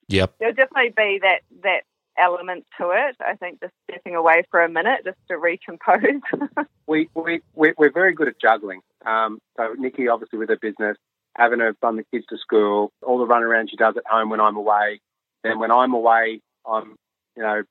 yep. 0.08 0.34
there'll 0.40 0.56
definitely 0.56 0.94
be 0.96 1.20
that 1.22 1.42
that 1.64 1.82
element 2.18 2.66
to 2.80 2.92
it. 2.92 3.16
I 3.20 3.36
think 3.36 3.60
just 3.62 3.74
stepping 3.90 4.16
away 4.16 4.44
for 4.52 4.62
a 4.62 4.70
minute 4.70 5.02
just 5.04 5.18
to 5.30 5.38
recompose. 5.38 6.22
we, 6.88 7.10
we, 7.14 7.42
we're 7.56 7.92
very 7.92 8.14
good 8.14 8.28
at 8.28 8.40
juggling. 8.40 8.82
Um, 9.06 9.40
so 9.58 9.74
Nikki, 9.78 10.08
obviously 10.08 10.40
with 10.40 10.50
her 10.50 10.58
business, 10.58 10.98
having 11.36 11.60
her 11.60 11.76
run 11.82 11.98
the 11.98 12.06
kids 12.12 12.26
to 12.30 12.38
school, 12.38 12.92
all 13.04 13.20
the 13.20 13.32
runaround 13.32 13.70
she 13.70 13.78
does 13.78 13.96
at 13.98 14.06
home 14.10 14.30
when 14.30 14.40
I'm 14.40 14.56
away. 14.56 15.00
Then 15.44 15.60
when 15.60 15.72
I'm 15.72 15.94
away, 15.94 16.42
I'm, 16.66 16.96
you 17.36 17.44
know, 17.44 17.64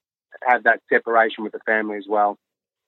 have 0.47 0.65
that 0.65 0.81
separation 0.93 1.45
with 1.45 1.53
the 1.53 1.61
family 1.67 1.97
as 1.97 2.07
well. 2.09 2.37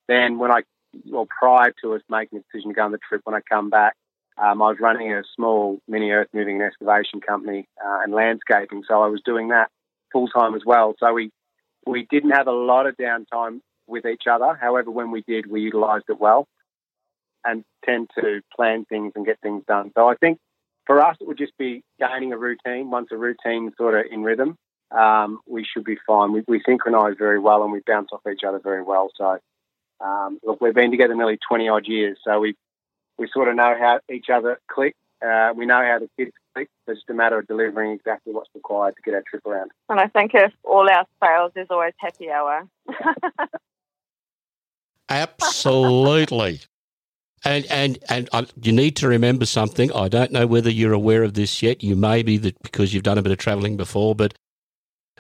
Then 0.08 0.38
when 0.38 0.50
I, 0.50 0.62
well, 1.06 1.26
prior 1.26 1.72
to 1.82 1.94
us 1.94 2.02
making 2.08 2.38
the 2.38 2.44
decision 2.44 2.70
to 2.70 2.74
go 2.74 2.84
on 2.84 2.92
the 2.92 2.98
trip, 3.08 3.22
when 3.24 3.34
I 3.34 3.40
come 3.40 3.70
back, 3.70 3.94
um, 4.38 4.60
I 4.60 4.68
was 4.68 4.76
running 4.80 5.12
a 5.12 5.22
small 5.34 5.78
mini 5.88 6.10
earth 6.10 6.28
moving 6.32 6.56
and 6.56 6.64
excavation 6.64 7.20
company 7.20 7.66
uh, 7.84 8.00
and 8.04 8.12
landscaping. 8.12 8.84
So 8.86 9.02
I 9.02 9.08
was 9.08 9.22
doing 9.24 9.48
that 9.48 9.70
full 10.12 10.28
time 10.28 10.54
as 10.54 10.62
well. 10.64 10.94
So 11.00 11.12
we 11.12 11.30
we 11.86 12.06
didn't 12.10 12.30
have 12.30 12.48
a 12.48 12.52
lot 12.52 12.86
of 12.86 12.96
downtime 12.96 13.60
with 13.86 14.04
each 14.04 14.24
other. 14.30 14.58
However, 14.60 14.90
when 14.90 15.10
we 15.10 15.22
did, 15.26 15.46
we 15.46 15.62
utilised 15.62 16.06
it 16.08 16.20
well 16.20 16.46
and 17.44 17.64
tend 17.84 18.10
to 18.18 18.40
plan 18.54 18.84
things 18.84 19.12
and 19.14 19.24
get 19.24 19.40
things 19.40 19.62
done. 19.68 19.92
So 19.96 20.08
I 20.08 20.16
think 20.16 20.38
for 20.86 21.00
us, 21.04 21.16
it 21.20 21.26
would 21.26 21.38
just 21.38 21.56
be 21.58 21.82
gaining 21.98 22.32
a 22.32 22.38
routine. 22.38 22.90
Once 22.90 23.08
a 23.12 23.16
routine 23.16 23.72
sort 23.78 23.94
of 23.94 24.06
in 24.10 24.22
rhythm, 24.22 24.56
um, 24.90 25.40
we 25.46 25.64
should 25.64 25.84
be 25.84 25.96
fine. 26.06 26.32
We, 26.32 26.42
we 26.48 26.62
synchronise 26.66 27.16
very 27.18 27.38
well 27.38 27.62
and 27.62 27.72
we 27.72 27.80
bounce 27.86 28.08
off 28.12 28.20
each 28.30 28.42
other 28.46 28.60
very 28.62 28.82
well. 28.82 29.10
So 29.16 29.38
um, 30.00 30.38
look, 30.42 30.60
we've 30.60 30.74
been 30.74 30.90
together 30.90 31.14
nearly 31.14 31.38
20 31.48 31.68
odd 31.68 31.86
years, 31.86 32.18
so 32.24 32.38
we 32.40 32.54
we 33.18 33.28
sort 33.32 33.48
of 33.48 33.56
know 33.56 33.74
how 33.78 34.00
each 34.12 34.26
other 34.32 34.60
click. 34.70 34.94
Uh, 35.26 35.52
we 35.56 35.64
know 35.64 35.82
how 35.82 35.98
the 35.98 36.10
kids 36.18 36.32
it's 36.56 36.70
just 36.88 37.08
a 37.10 37.14
matter 37.14 37.38
of 37.38 37.46
delivering 37.46 37.92
exactly 37.92 38.32
what's 38.32 38.50
required 38.54 38.94
to 38.96 39.02
get 39.02 39.14
our 39.14 39.22
trip 39.28 39.44
around. 39.46 39.70
And 39.88 40.00
I 40.00 40.08
think 40.08 40.32
if 40.34 40.52
all 40.64 40.88
else 40.88 41.08
fails, 41.20 41.52
there's 41.54 41.68
always 41.70 41.94
happy 41.98 42.30
hour. 42.30 42.66
Absolutely. 45.08 46.60
And 47.44 47.64
and 47.66 47.98
and 48.08 48.28
uh, 48.32 48.46
you 48.60 48.72
need 48.72 48.96
to 48.96 49.08
remember 49.08 49.46
something. 49.46 49.92
I 49.92 50.08
don't 50.08 50.32
know 50.32 50.46
whether 50.46 50.70
you're 50.70 50.92
aware 50.92 51.22
of 51.22 51.34
this 51.34 51.62
yet. 51.62 51.82
You 51.82 51.94
may 51.94 52.22
be 52.22 52.38
that 52.38 52.60
because 52.62 52.92
you've 52.92 53.04
done 53.04 53.18
a 53.18 53.22
bit 53.22 53.30
of 53.30 53.38
travelling 53.38 53.76
before, 53.76 54.14
but 54.14 54.34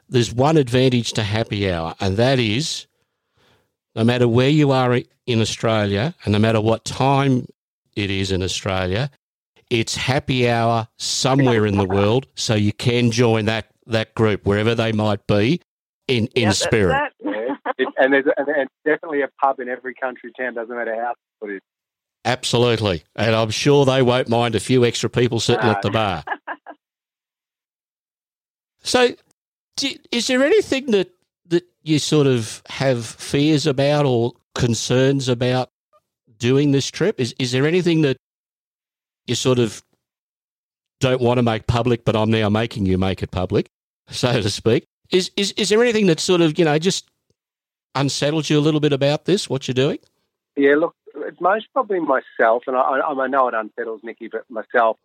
there's 0.08 0.32
one 0.32 0.56
advantage 0.56 1.12
to 1.12 1.22
happy 1.22 1.70
hour, 1.70 1.94
and 2.00 2.16
that 2.16 2.38
is 2.38 2.86
no 3.94 4.02
matter 4.02 4.26
where 4.26 4.48
you 4.48 4.72
are 4.72 5.00
in 5.26 5.40
Australia, 5.40 6.14
and 6.24 6.32
no 6.32 6.38
matter 6.38 6.60
what 6.60 6.84
time 6.84 7.46
it 7.94 8.10
is 8.10 8.32
in 8.32 8.42
Australia, 8.42 9.10
it's 9.70 9.96
happy 9.96 10.48
hour 10.48 10.88
somewhere 10.98 11.66
in 11.66 11.76
the 11.76 11.84
world, 11.84 12.26
so 12.34 12.54
you 12.54 12.72
can 12.72 13.10
join 13.10 13.46
that 13.46 13.66
that 13.86 14.14
group 14.14 14.46
wherever 14.46 14.74
they 14.74 14.92
might 14.92 15.26
be 15.26 15.60
in 16.08 16.26
in 16.34 16.52
spirit. 16.52 17.12
yeah. 17.24 17.56
it, 17.78 17.88
and 17.98 18.12
there's 18.12 18.24
and 18.36 18.46
there's 18.46 18.68
definitely 18.84 19.22
a 19.22 19.28
pub 19.40 19.60
in 19.60 19.68
every 19.68 19.94
country 19.94 20.32
town. 20.38 20.54
Doesn't 20.54 20.74
matter 20.74 20.94
how 20.94 21.14
it 21.46 21.52
is. 21.54 21.60
Absolutely, 22.24 23.04
and 23.14 23.34
I'm 23.34 23.50
sure 23.50 23.84
they 23.84 24.02
won't 24.02 24.28
mind 24.28 24.54
a 24.54 24.60
few 24.60 24.84
extra 24.84 25.08
people 25.08 25.40
sitting 25.40 25.64
no. 25.64 25.72
at 25.72 25.82
the 25.82 25.90
ah. 25.90 26.22
bar. 26.24 26.24
so, 28.82 29.14
do, 29.76 29.90
is 30.10 30.26
there 30.26 30.42
anything 30.42 30.86
that 30.86 31.10
that 31.46 31.64
you 31.82 31.98
sort 31.98 32.26
of 32.26 32.62
have 32.68 33.04
fears 33.04 33.66
about 33.66 34.06
or 34.06 34.32
concerns 34.54 35.28
about 35.28 35.70
doing 36.38 36.72
this 36.72 36.90
trip? 36.90 37.20
Is 37.20 37.34
is 37.38 37.52
there 37.52 37.66
anything 37.66 38.02
that 38.02 38.16
you 39.26 39.34
sort 39.34 39.58
of 39.58 39.82
don't 41.00 41.20
want 41.20 41.38
to 41.38 41.42
make 41.42 41.66
public, 41.66 42.04
but 42.04 42.16
I'm 42.16 42.30
now 42.30 42.48
making 42.48 42.86
you 42.86 42.98
make 42.98 43.22
it 43.22 43.30
public, 43.30 43.68
so 44.08 44.40
to 44.40 44.50
speak. 44.50 44.86
Is 45.10 45.30
is 45.36 45.52
is 45.52 45.68
there 45.68 45.82
anything 45.82 46.06
that 46.06 46.20
sort 46.20 46.40
of 46.40 46.58
you 46.58 46.64
know 46.64 46.78
just 46.78 47.08
unsettles 47.94 48.50
you 48.50 48.58
a 48.58 48.60
little 48.60 48.80
bit 48.80 48.92
about 48.92 49.24
this? 49.24 49.48
What 49.48 49.68
you're 49.68 49.74
doing? 49.74 49.98
Yeah, 50.56 50.76
look, 50.76 50.94
most 51.40 51.66
probably 51.72 52.00
myself, 52.00 52.64
and 52.66 52.76
I, 52.76 53.00
I 53.00 53.26
know 53.26 53.48
it 53.48 53.54
unsettles 53.54 54.00
Nikki, 54.02 54.28
but 54.28 54.44
myself 54.48 54.96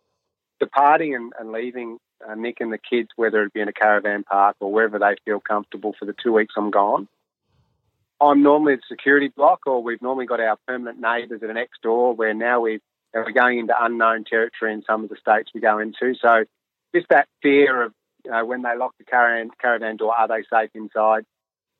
departing 0.60 1.14
and, 1.14 1.32
and 1.38 1.52
leaving 1.52 1.98
uh, 2.26 2.34
Nick 2.34 2.58
and 2.60 2.72
the 2.72 2.78
kids, 2.78 3.08
whether 3.16 3.42
it 3.42 3.52
be 3.52 3.60
in 3.60 3.68
a 3.68 3.72
caravan 3.72 4.22
park 4.22 4.56
or 4.60 4.72
wherever 4.72 4.98
they 4.98 5.16
feel 5.24 5.40
comfortable 5.40 5.94
for 5.98 6.04
the 6.04 6.14
two 6.22 6.32
weeks 6.32 6.54
I'm 6.56 6.70
gone. 6.70 7.08
I'm 8.20 8.42
normally 8.42 8.74
at 8.74 8.80
security 8.88 9.28
block, 9.28 9.66
or 9.66 9.82
we've 9.82 10.00
normally 10.00 10.26
got 10.26 10.40
our 10.40 10.56
permanent 10.68 11.00
neighbours 11.00 11.42
at 11.42 11.48
the 11.48 11.54
next 11.54 11.82
door, 11.82 12.14
where 12.14 12.32
now 12.32 12.60
we've 12.60 12.80
we're 13.14 13.32
going 13.32 13.58
into 13.58 13.74
unknown 13.78 14.24
territory 14.24 14.72
in 14.72 14.82
some 14.86 15.04
of 15.04 15.10
the 15.10 15.16
states 15.16 15.50
we 15.54 15.60
go 15.60 15.78
into. 15.78 16.14
So 16.20 16.44
just 16.94 17.08
that 17.10 17.28
fear 17.42 17.82
of 17.82 17.92
you 18.24 18.30
know, 18.30 18.44
when 18.44 18.62
they 18.62 18.76
lock 18.76 18.94
the 18.98 19.04
caravan, 19.04 19.50
caravan 19.60 19.96
door, 19.96 20.14
are 20.16 20.28
they 20.28 20.44
safe 20.48 20.70
inside? 20.74 21.24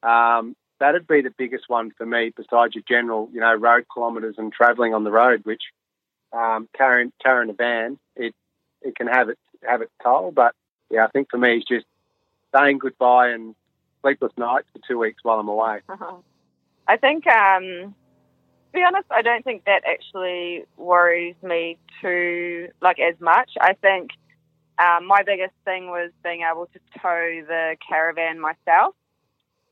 Um, 0.03 0.57
that'd 0.81 1.07
be 1.07 1.23
the 1.23 1.33
biggest 1.37 1.65
one 1.69 1.93
for 1.97 2.05
me, 2.05 2.33
besides 2.37 2.75
your 2.75 2.85
general, 2.89 3.29
you 3.33 3.41
know, 3.41 3.55
road 3.55 3.85
kilometres 3.93 4.35
and 4.39 4.53
travelling 4.53 4.95
on 4.95 5.05
the 5.05 5.13
road, 5.13 5.43
which 5.45 5.63
um, 6.33 6.69
carrying 6.77 7.13
carrying 7.23 7.51
a 7.51 7.55
van, 7.55 7.99
it 8.17 8.35
it 8.81 8.97
can 8.97 9.07
have 9.07 9.29
its 9.29 9.41
have 9.63 9.83
its 9.83 9.93
toll. 10.03 10.33
But 10.33 10.55
yeah, 10.91 11.05
I 11.05 11.09
think 11.09 11.31
for 11.31 11.39
me, 11.39 11.59
it's 11.59 11.69
just 11.69 11.87
saying 12.55 12.79
goodbye 12.79 13.29
and 13.29 13.55
sleepless 14.03 14.33
nights 14.37 14.67
for 14.73 14.81
two 14.87 14.99
weeks 14.99 15.21
while 15.23 15.39
I'm 15.39 15.49
away. 15.49 15.81
Uh-huh. 15.89 16.17
I 16.89 16.97
think 16.97 17.27
um, 17.29 17.95
be 18.73 18.83
honest, 18.83 19.07
I 19.11 19.23
don't 19.23 19.45
think 19.45 19.65
that 19.65 19.83
actually 19.87 20.65
worries 20.77 21.37
me 21.43 21.79
too 22.01 22.69
like 22.81 22.99
as 22.99 23.15
much. 23.21 23.51
I 23.61 23.75
think 23.75 24.11
um, 24.79 25.07
my 25.07 25.23
biggest 25.23 25.55
thing 25.65 25.89
was 25.89 26.11
being 26.25 26.43
able 26.51 26.67
to 26.67 26.79
tow 27.01 27.43
the 27.47 27.77
caravan 27.87 28.41
myself, 28.41 28.95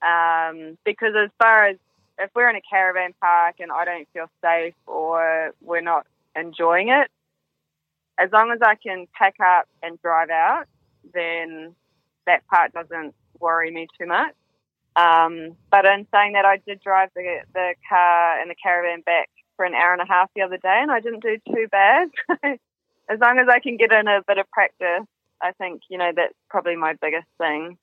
um, 0.02 0.76
because 0.84 1.14
as 1.16 1.30
far 1.38 1.68
as 1.68 1.76
if 2.18 2.30
we're 2.34 2.50
in 2.50 2.56
a 2.56 2.60
caravan 2.60 3.14
park 3.20 3.56
and 3.60 3.72
I 3.72 3.84
don't 3.84 4.08
feel 4.12 4.26
safe 4.42 4.74
or 4.86 5.54
we're 5.62 5.80
not 5.80 6.06
enjoying 6.36 6.90
it, 6.90 7.10
as 8.18 8.30
long 8.32 8.52
as 8.52 8.60
I 8.62 8.74
can 8.74 9.06
pack 9.18 9.36
up 9.40 9.66
and 9.82 10.00
drive 10.02 10.28
out, 10.30 10.66
then 11.14 11.74
that 12.26 12.46
part 12.46 12.72
doesn't 12.74 13.14
worry 13.40 13.70
me 13.70 13.88
too 13.98 14.06
much. 14.06 14.34
Um, 14.96 15.56
but 15.70 15.86
in 15.86 16.06
saying 16.12 16.32
that, 16.32 16.44
I 16.44 16.58
did 16.66 16.80
drive 16.82 17.10
the, 17.14 17.40
the 17.54 17.74
car 17.88 18.40
and 18.40 18.50
the 18.50 18.54
caravan 18.60 19.02
back 19.02 19.30
for 19.56 19.64
an 19.64 19.74
hour 19.74 19.92
and 19.92 20.02
a 20.02 20.06
half 20.06 20.30
the 20.34 20.42
other 20.42 20.56
day, 20.56 20.78
and 20.80 20.90
I 20.90 21.00
didn't 21.00 21.22
do 21.22 21.38
too 21.46 21.66
bad. 21.70 22.08
as 23.08 23.18
long 23.20 23.38
as 23.38 23.46
I 23.48 23.60
can 23.60 23.76
get 23.76 23.92
in 23.92 24.08
a 24.08 24.22
bit 24.26 24.38
of 24.38 24.50
practice, 24.50 25.06
I 25.42 25.52
think 25.52 25.82
you 25.88 25.98
know 25.98 26.10
that's 26.14 26.34
probably 26.48 26.76
my 26.76 26.94
biggest 27.00 27.28
thing. 27.38 27.78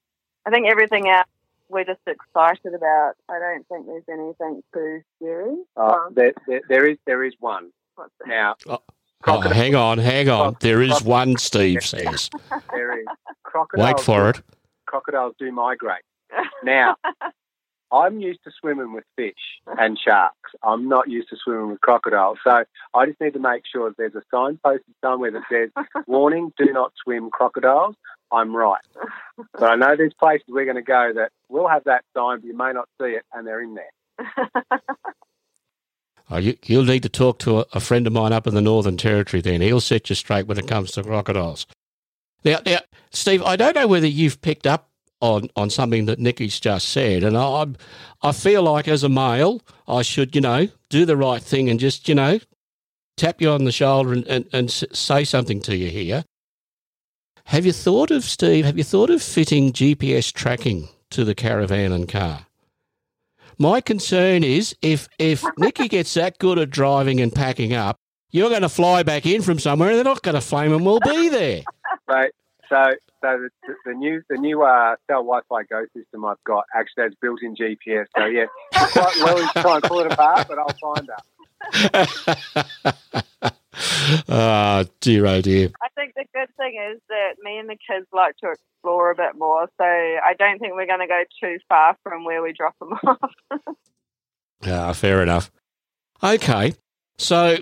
I 0.45 0.49
think 0.49 0.67
everything 0.67 1.09
else 1.09 1.27
we're 1.69 1.83
just 1.83 1.99
excited 2.07 2.73
about. 2.73 3.13
I 3.29 3.39
don't 3.39 3.67
think 3.67 3.85
there's 3.87 4.03
anything 4.09 4.63
too 4.73 5.01
scary. 5.17 5.57
Uh, 5.75 6.09
there, 6.11 6.33
there, 6.47 6.61
there 6.69 6.87
is 6.87 6.97
there 7.05 7.23
is 7.23 7.33
one 7.39 7.71
What's 7.95 8.13
that? 8.19 8.27
now. 8.27 8.55
Oh, 8.67 8.79
Oh, 9.25 9.41
hang 9.41 9.73
on, 9.73 9.97
hang 9.97 10.29
on. 10.29 10.57
There 10.59 10.81
is 10.81 11.01
one, 11.01 11.37
Steve 11.37 11.83
says. 11.83 12.29
There 12.71 12.99
is 12.99 13.07
crocodiles. 13.43 13.95
Wait 13.97 13.99
for 13.99 14.29
it. 14.29 14.41
Crocodiles 14.85 15.33
do 15.39 15.51
migrate. 15.51 16.03
Now, 16.63 16.95
I'm 17.91 18.19
used 18.19 18.39
to 18.43 18.51
swimming 18.59 18.93
with 18.93 19.05
fish 19.15 19.33
and 19.65 19.97
sharks. 19.97 20.51
I'm 20.63 20.89
not 20.89 21.09
used 21.09 21.29
to 21.29 21.37
swimming 21.41 21.69
with 21.69 21.81
crocodiles. 21.81 22.37
So 22.43 22.63
I 22.93 23.05
just 23.05 23.21
need 23.21 23.33
to 23.33 23.39
make 23.39 23.63
sure 23.71 23.93
there's 23.97 24.15
a 24.15 24.23
sign 24.29 24.59
posted 24.63 24.93
somewhere 25.03 25.31
that 25.31 25.43
says, 25.49 25.69
warning, 26.07 26.51
do 26.57 26.71
not 26.73 26.91
swim 27.03 27.29
crocodiles. 27.29 27.95
I'm 28.31 28.55
right. 28.55 28.81
But 29.53 29.63
I 29.63 29.75
know 29.75 29.95
there's 29.95 30.13
places 30.19 30.45
we're 30.49 30.65
going 30.65 30.75
to 30.75 30.81
go 30.81 31.13
that 31.15 31.31
will 31.47 31.67
have 31.67 31.85
that 31.85 32.03
sign, 32.15 32.39
but 32.39 32.45
you 32.45 32.57
may 32.57 32.73
not 32.73 32.89
see 33.01 33.09
it, 33.09 33.23
and 33.33 33.47
they're 33.47 33.61
in 33.61 33.75
there. 33.75 34.79
Oh, 36.29 36.37
you, 36.37 36.57
you'll 36.65 36.83
need 36.83 37.03
to 37.03 37.09
talk 37.09 37.39
to 37.39 37.59
a, 37.59 37.65
a 37.71 37.79
friend 37.79 38.05
of 38.05 38.13
mine 38.13 38.33
up 38.33 38.47
in 38.47 38.53
the 38.53 38.61
Northern 38.61 38.97
Territory 38.97 39.39
then. 39.39 39.61
He'll 39.61 39.79
set 39.79 40.09
you 40.09 40.15
straight 40.15 40.45
when 40.45 40.59
it 40.59 40.67
comes 40.67 40.91
to 40.91 41.03
crocodiles. 41.03 41.65
Now, 42.43 42.59
now, 42.65 42.79
Steve, 43.11 43.41
I 43.43 43.55
don't 43.55 43.75
know 43.75 43.87
whether 43.87 44.07
you've 44.07 44.41
picked 44.41 44.67
up 44.67 44.89
on, 45.19 45.49
on 45.55 45.69
something 45.69 46.05
that 46.05 46.19
Nikki's 46.19 46.59
just 46.59 46.89
said, 46.89 47.23
and 47.23 47.37
I, 47.37 47.67
I 48.21 48.31
feel 48.31 48.63
like 48.63 48.87
as 48.87 49.03
a 49.03 49.09
male, 49.09 49.61
I 49.87 50.01
should, 50.01 50.35
you 50.35 50.41
know, 50.41 50.67
do 50.89 51.05
the 51.05 51.17
right 51.17 51.41
thing 51.41 51.69
and 51.69 51.79
just, 51.79 52.07
you 52.07 52.15
know, 52.15 52.39
tap 53.15 53.41
you 53.41 53.49
on 53.49 53.65
the 53.65 53.71
shoulder 53.71 54.13
and, 54.13 54.27
and, 54.27 54.45
and 54.53 54.71
say 54.71 55.23
something 55.23 55.61
to 55.61 55.75
you 55.75 55.89
here. 55.89 56.23
Have 57.45 57.65
you 57.65 57.73
thought 57.73 58.11
of, 58.11 58.23
Steve, 58.23 58.65
have 58.65 58.77
you 58.77 58.83
thought 58.83 59.09
of 59.09 59.21
fitting 59.21 59.71
GPS 59.71 60.33
tracking 60.33 60.89
to 61.11 61.23
the 61.23 61.33
caravan 61.33 61.91
and 61.91 62.07
car? 62.07 62.45
My 63.57 63.81
concern 63.81 64.43
is 64.43 64.75
if 64.81 65.07
if 65.17 65.43
Nikki 65.57 65.87
gets 65.87 66.13
that 66.13 66.37
good 66.37 66.59
at 66.59 66.69
driving 66.69 67.19
and 67.19 67.33
packing 67.33 67.73
up, 67.73 67.97
you're 68.31 68.49
going 68.49 68.61
to 68.61 68.69
fly 68.69 69.03
back 69.03 69.25
in 69.25 69.41
from 69.41 69.59
somewhere 69.59 69.89
and 69.89 69.97
they're 69.97 70.03
not 70.03 70.21
going 70.21 70.35
to 70.35 70.41
flame 70.41 70.73
and 70.73 70.85
we'll 70.85 70.99
be 70.99 71.29
there. 71.29 71.63
Right. 72.07 72.31
so, 72.69 72.91
so 73.27 73.47
the, 73.67 73.73
the 73.85 73.93
new 73.93 74.21
the 74.29 74.37
new 74.37 74.61
uh, 74.63 74.95
cell 75.09 75.23
Wi-Fi 75.23 75.63
Go 75.69 75.85
system 75.95 76.23
I've 76.25 76.43
got 76.45 76.63
actually 76.75 77.03
has 77.03 77.13
built-in 77.21 77.55
GPS. 77.55 78.05
So 78.17 78.25
yeah, 78.25 78.45
I'm 78.73 78.89
quite 78.89 79.15
willing 79.17 79.47
to 79.53 79.61
try 79.61 79.75
and 79.75 79.83
pull 79.83 79.99
it 79.99 80.11
apart, 80.13 80.47
but 80.47 80.57
I'll 80.59 80.77
find 80.81 81.09
her. 81.09 82.07
Ah, 84.29 84.85
dear, 85.01 85.25
oh 85.27 85.41
dear. 85.41 85.69
I 85.83 85.89
think 85.95 86.13
the 86.15 86.25
good 86.33 86.47
thing 86.57 86.81
is 86.91 86.99
that 87.09 87.35
me 87.43 87.57
and 87.59 87.69
the 87.69 87.75
kids 87.87 88.07
like 88.11 88.35
to 88.37 88.49
explore 88.51 89.11
a 89.11 89.15
bit 89.15 89.35
more, 89.37 89.67
so 89.77 89.83
I 89.83 90.33
don't 90.39 90.57
think 90.59 90.73
we're 90.73 90.87
going 90.87 91.01
to 91.01 91.07
go 91.07 91.23
too 91.43 91.57
far 91.69 91.95
from 92.01 92.23
where 92.25 92.41
we 92.41 92.53
drop 92.53 92.73
them 92.79 92.93
off. 93.03 93.19
Ah, 94.65 94.93
fair 94.93 95.21
enough. 95.21 95.51
Okay, 96.23 96.73
so 97.19 97.57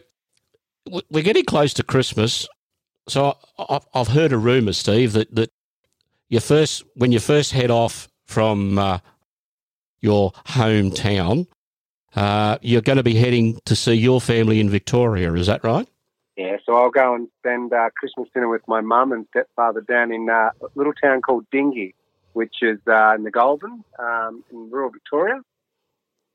we're 1.10 1.24
getting 1.24 1.44
close 1.46 1.74
to 1.74 1.84
Christmas. 1.84 2.48
So 3.10 3.36
I- 3.60 3.76
I- 3.76 4.00
I've 4.00 4.08
heard 4.10 4.32
a 4.32 4.38
rumor, 4.38 4.72
Steve, 4.74 5.12
that 5.14 5.36
that 5.36 5.52
you 6.30 6.40
first 6.40 6.84
when 6.96 7.12
you 7.12 7.20
first 7.20 7.52
head 7.52 7.72
off 7.72 8.08
from 8.26 8.78
uh, 8.78 9.00
your 10.00 10.32
hometown, 10.48 11.48
uh, 12.16 12.58
you're 12.62 12.82
going 12.82 12.98
to 12.98 13.04
be 13.04 13.16
heading 13.16 13.60
to 13.66 13.76
see 13.76 13.94
your 13.94 14.22
family 14.22 14.60
in 14.60 14.70
Victoria. 14.70 15.34
Is 15.34 15.48
that 15.48 15.64
right? 15.64 15.88
Yeah, 16.38 16.58
so 16.66 16.76
I'll 16.76 16.90
go 16.90 17.16
and 17.16 17.30
spend 17.40 17.72
uh, 17.72 17.90
Christmas 17.98 18.28
dinner 18.34 18.50
with 18.50 18.68
my 18.68 18.82
mum 18.82 19.14
and 19.14 19.26
stepfather 19.30 19.82
down 19.82 20.12
in 20.12 20.30
uh, 20.30 20.50
a 20.62 20.68
little 20.76 20.94
town 20.94 21.22
called 21.22 21.46
Dingy, 21.50 21.96
which 22.34 22.56
is 22.62 22.78
uh, 22.88 23.16
in 23.16 23.24
the 23.24 23.32
Goulburn, 23.32 23.84
um, 23.98 24.44
in 24.52 24.70
rural 24.70 24.90
Victoria. 24.90 25.42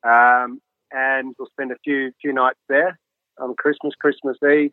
Um, 0.03 0.63
and 0.91 1.35
we'll 1.39 1.49
spend 1.49 1.71
a 1.71 1.77
few 1.85 2.13
few 2.21 2.33
nights 2.33 2.59
there 2.69 2.99
on 3.39 3.55
Christmas, 3.57 3.95
Christmas 3.95 4.39
Eve, 4.43 4.71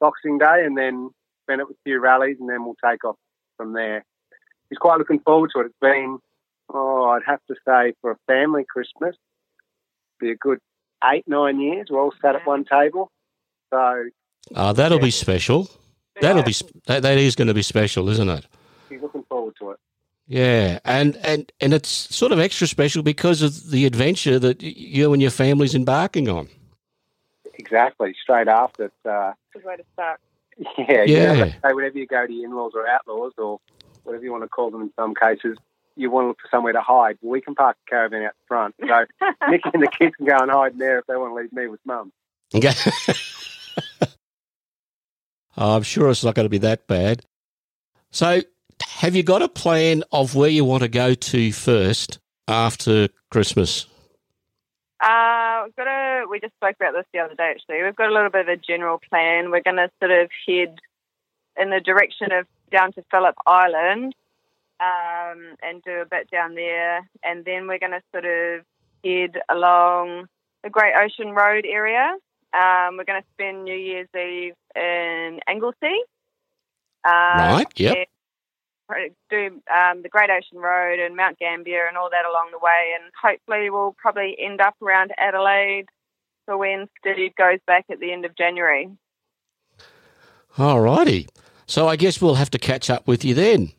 Boxing 0.00 0.38
Day, 0.38 0.64
and 0.64 0.76
then 0.76 1.10
spend 1.44 1.60
it 1.60 1.68
with 1.68 1.76
a 1.76 1.82
few 1.84 2.00
rallies, 2.00 2.36
and 2.38 2.48
then 2.48 2.64
we'll 2.64 2.76
take 2.84 3.04
off 3.04 3.16
from 3.56 3.72
there. 3.72 4.04
He's 4.72 4.78
quite 4.78 4.96
looking 4.96 5.18
forward 5.20 5.50
to 5.54 5.60
it. 5.60 5.66
It's 5.66 5.74
been, 5.82 6.18
oh, 6.72 7.10
I'd 7.10 7.20
have 7.26 7.40
to 7.48 7.54
say, 7.68 7.92
for 8.00 8.12
a 8.12 8.16
family 8.26 8.64
Christmas, 8.66 9.14
be 10.18 10.30
a 10.30 10.34
good 10.34 10.60
eight, 11.12 11.24
nine 11.28 11.60
years. 11.60 11.88
We're 11.90 12.00
all 12.00 12.14
sat 12.22 12.36
at 12.36 12.46
one 12.46 12.64
table. 12.64 13.10
So 13.68 14.04
Uh, 14.54 14.72
that'll 14.72 14.98
be 14.98 15.10
special. 15.10 15.68
That'll 16.22 16.42
be 16.42 16.54
that, 16.86 17.02
that 17.02 17.18
is 17.18 17.36
going 17.36 17.48
to 17.48 17.54
be 17.54 17.60
special, 17.60 18.08
isn't 18.08 18.30
it? 18.30 18.46
he's 18.88 19.02
looking 19.02 19.24
forward 19.24 19.56
to 19.58 19.72
it. 19.72 19.78
Yeah, 20.26 20.78
and, 20.86 21.16
and 21.18 21.52
and 21.60 21.74
it's 21.74 21.90
sort 21.90 22.32
of 22.32 22.38
extra 22.40 22.66
special 22.66 23.02
because 23.02 23.42
of 23.42 23.70
the 23.70 23.84
adventure 23.84 24.38
that 24.38 24.62
you 24.62 25.12
and 25.12 25.20
your 25.20 25.30
family's 25.30 25.74
embarking 25.74 26.30
on. 26.30 26.48
Exactly. 27.58 28.14
Straight 28.22 28.48
after. 28.48 28.86
It's, 28.86 29.06
uh, 29.06 29.32
Good 29.52 29.64
way 29.64 29.76
to 29.76 29.84
start. 29.92 30.20
yeah, 30.78 31.02
Yeah. 31.04 31.32
yeah. 31.34 31.44
Say 31.62 31.72
whenever 31.74 31.98
you 31.98 32.06
go 32.06 32.26
to 32.26 32.32
your 32.32 32.46
in-laws 32.46 32.72
or 32.74 32.88
outlaws 32.88 33.32
or 33.36 33.60
whatever 34.04 34.24
you 34.24 34.32
want 34.32 34.44
to 34.44 34.48
call 34.48 34.70
them 34.70 34.82
in 34.82 34.92
some 34.96 35.14
cases, 35.14 35.56
you 35.96 36.10
want 36.10 36.24
to 36.24 36.28
look 36.28 36.40
for 36.40 36.48
somewhere 36.50 36.72
to 36.72 36.80
hide. 36.80 37.18
We 37.22 37.40
can 37.40 37.54
park 37.54 37.76
the 37.84 37.90
caravan 37.90 38.22
out 38.24 38.34
front. 38.46 38.74
So 38.80 39.04
Nicky 39.48 39.70
and 39.72 39.82
the 39.82 39.88
kids 39.88 40.16
can 40.16 40.26
go 40.26 40.36
and 40.38 40.50
hide 40.50 40.72
in 40.72 40.78
there 40.78 40.98
if 40.98 41.06
they 41.06 41.16
want 41.16 41.32
to 41.32 41.36
leave 41.36 41.52
me 41.52 41.66
with 41.68 41.80
mum. 41.84 42.12
Okay. 42.54 42.72
I'm 45.56 45.82
sure 45.82 46.08
it's 46.10 46.24
not 46.24 46.34
going 46.34 46.46
to 46.46 46.50
be 46.50 46.58
that 46.58 46.86
bad. 46.86 47.24
So, 48.10 48.42
have 48.82 49.14
you 49.14 49.22
got 49.22 49.42
a 49.42 49.48
plan 49.48 50.02
of 50.12 50.34
where 50.34 50.48
you 50.48 50.64
want 50.64 50.82
to 50.82 50.88
go 50.88 51.14
to 51.14 51.52
first 51.52 52.18
after 52.48 53.08
Christmas? 53.30 53.86
Uh, 55.00 55.62
we've 55.64 55.76
got 55.76 55.88
a, 55.88 56.26
we 56.28 56.40
just 56.40 56.54
spoke 56.54 56.76
about 56.76 56.94
this 56.94 57.04
the 57.12 57.18
other 57.20 57.34
day 57.34 57.54
actually. 57.54 57.82
We've 57.82 57.96
got 57.96 58.08
a 58.08 58.14
little 58.14 58.30
bit 58.30 58.42
of 58.42 58.48
a 58.48 58.56
general 58.56 58.98
plan. 58.98 59.50
We're 59.50 59.62
going 59.62 59.76
to 59.76 59.90
sort 60.00 60.12
of 60.12 60.30
head 60.46 60.78
in 61.60 61.70
the 61.70 61.80
direction 61.80 62.32
of 62.32 62.46
down 62.72 62.92
to 62.92 63.04
Phillip 63.10 63.36
Island 63.46 64.14
um, 64.80 65.56
and 65.62 65.82
do 65.84 66.00
a 66.00 66.06
bit 66.06 66.30
down 66.30 66.54
there. 66.54 67.08
And 67.22 67.44
then 67.44 67.66
we're 67.66 67.78
going 67.78 67.92
to 67.92 68.02
sort 68.10 68.24
of 68.24 68.64
head 69.04 69.40
along 69.48 70.26
the 70.64 70.70
Great 70.70 70.94
Ocean 70.96 71.32
Road 71.32 71.64
area. 71.68 72.16
Um, 72.54 72.96
we're 72.96 73.04
going 73.04 73.22
to 73.22 73.28
spend 73.34 73.64
New 73.64 73.76
Year's 73.76 74.08
Eve 74.14 74.54
in 74.76 75.40
Anglesea. 75.48 76.04
Um, 77.04 77.12
right. 77.38 77.66
Yep. 77.76 78.08
do 79.30 79.46
um, 79.74 80.02
the 80.02 80.08
Great 80.08 80.30
Ocean 80.30 80.58
Road 80.58 81.00
and 81.00 81.16
Mount 81.16 81.38
Gambier 81.38 81.86
and 81.86 81.96
all 81.96 82.10
that 82.10 82.24
along 82.24 82.50
the 82.52 82.58
way, 82.58 82.94
and 83.00 83.10
hopefully 83.20 83.70
we'll 83.70 83.96
probably 83.98 84.36
end 84.38 84.60
up 84.60 84.74
around 84.82 85.12
Adelaide 85.18 85.86
for 86.44 86.56
when 86.56 86.88
Steve 87.00 87.34
goes 87.36 87.58
back 87.66 87.86
at 87.90 88.00
the 88.00 88.12
end 88.12 88.24
of 88.24 88.36
January. 88.36 88.90
All 90.58 90.80
righty. 90.80 91.26
So 91.72 91.88
I 91.88 91.96
guess 91.96 92.20
we'll 92.20 92.34
have 92.34 92.50
to 92.50 92.58
catch 92.58 92.90
up 92.90 93.08
with 93.08 93.24
you 93.24 93.32
then 93.32 93.72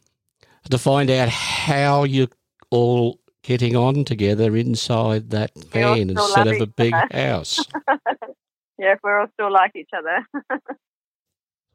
to 0.72 0.80
find 0.80 1.12
out 1.12 1.30
how 1.30 2.06
you're 2.06 2.30
all 2.72 3.20
getting 3.44 3.76
on 3.76 4.04
together 4.04 4.58
inside 4.58 5.30
that 5.30 5.52
van 5.56 6.10
instead 6.10 6.48
of 6.48 6.60
a 6.60 6.66
big 6.66 6.92
other. 6.92 7.08
house. 7.12 7.64
Yeah, 8.80 8.94
if 8.94 9.00
we're 9.04 9.20
all 9.20 9.28
still 9.34 9.54
like 9.54 9.76
each 9.76 9.92
other. 9.96 10.58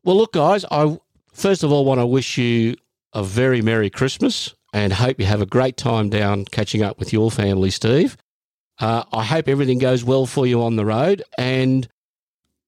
Well, 0.04 0.16
look, 0.16 0.32
guys, 0.32 0.64
I 0.68 0.98
first 1.32 1.62
of 1.62 1.70
all 1.70 1.84
want 1.84 2.00
to 2.00 2.06
wish 2.06 2.36
you 2.36 2.76
a 3.12 3.22
very 3.22 3.62
Merry 3.62 3.88
Christmas 3.88 4.52
and 4.72 4.92
hope 4.92 5.20
you 5.20 5.26
have 5.26 5.40
a 5.40 5.46
great 5.46 5.76
time 5.76 6.10
down 6.10 6.46
catching 6.46 6.82
up 6.82 6.98
with 6.98 7.12
your 7.12 7.30
family, 7.30 7.70
Steve. 7.70 8.16
Uh, 8.80 9.04
I 9.12 9.22
hope 9.22 9.46
everything 9.48 9.78
goes 9.78 10.02
well 10.02 10.26
for 10.26 10.46
you 10.46 10.62
on 10.62 10.74
the 10.74 10.84
road. 10.84 11.22
And 11.38 11.86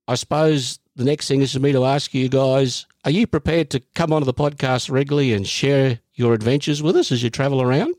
I 0.06 0.14
suppose 0.14 0.78
the 0.94 1.04
next 1.04 1.26
thing 1.26 1.40
is 1.40 1.52
for 1.52 1.60
me 1.60 1.72
to 1.72 1.84
ask 1.84 2.14
you 2.14 2.28
guys 2.28 2.86
are 3.04 3.10
you 3.10 3.26
prepared 3.26 3.70
to 3.70 3.80
come 3.94 4.12
onto 4.12 4.26
the 4.26 4.34
podcast 4.34 4.90
regularly 4.90 5.32
and 5.32 5.46
share 5.46 6.00
your 6.14 6.34
adventures 6.34 6.82
with 6.82 6.96
us 6.96 7.10
as 7.10 7.22
you 7.22 7.30
travel 7.30 7.62
around? 7.62 7.94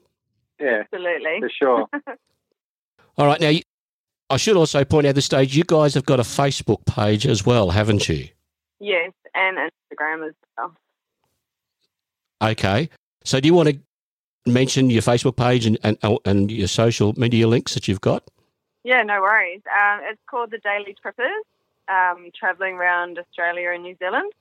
Yeah, 0.59 0.83
Absolutely. 0.83 1.39
for 1.39 1.49
sure. 1.49 1.87
All 3.17 3.25
right. 3.25 3.41
Now, 3.41 3.51
I 4.29 4.37
should 4.37 4.55
also 4.55 4.85
point 4.85 5.05
out 5.07 5.09
at 5.09 5.15
this 5.15 5.25
stage, 5.25 5.55
you 5.55 5.63
guys 5.63 5.93
have 5.95 6.05
got 6.05 6.19
a 6.19 6.23
Facebook 6.23 6.85
page 6.85 7.25
as 7.25 7.45
well, 7.45 7.71
haven't 7.71 8.07
you? 8.07 8.29
Yes, 8.79 9.11
and 9.35 9.57
Instagram 9.57 10.27
as 10.27 10.33
well. 10.57 10.75
Okay. 12.41 12.89
So 13.23 13.39
do 13.39 13.47
you 13.47 13.53
want 13.53 13.69
to 13.69 13.79
mention 14.45 14.89
your 14.89 15.01
Facebook 15.01 15.35
page 15.35 15.65
and, 15.65 15.77
and, 15.83 15.97
and 16.25 16.51
your 16.51 16.67
social 16.67 17.13
media 17.17 17.47
links 17.47 17.73
that 17.73 17.87
you've 17.87 18.01
got? 18.01 18.23
Yeah, 18.83 19.03
no 19.03 19.21
worries. 19.21 19.61
Um, 19.79 19.99
it's 20.03 20.21
called 20.29 20.51
the 20.51 20.57
Daly 20.59 20.95
Trippers, 21.01 21.27
um, 21.87 22.29
traveling 22.35 22.75
around 22.75 23.19
Australia 23.19 23.71
and 23.71 23.83
New 23.83 23.95
Zealand. 23.99 24.31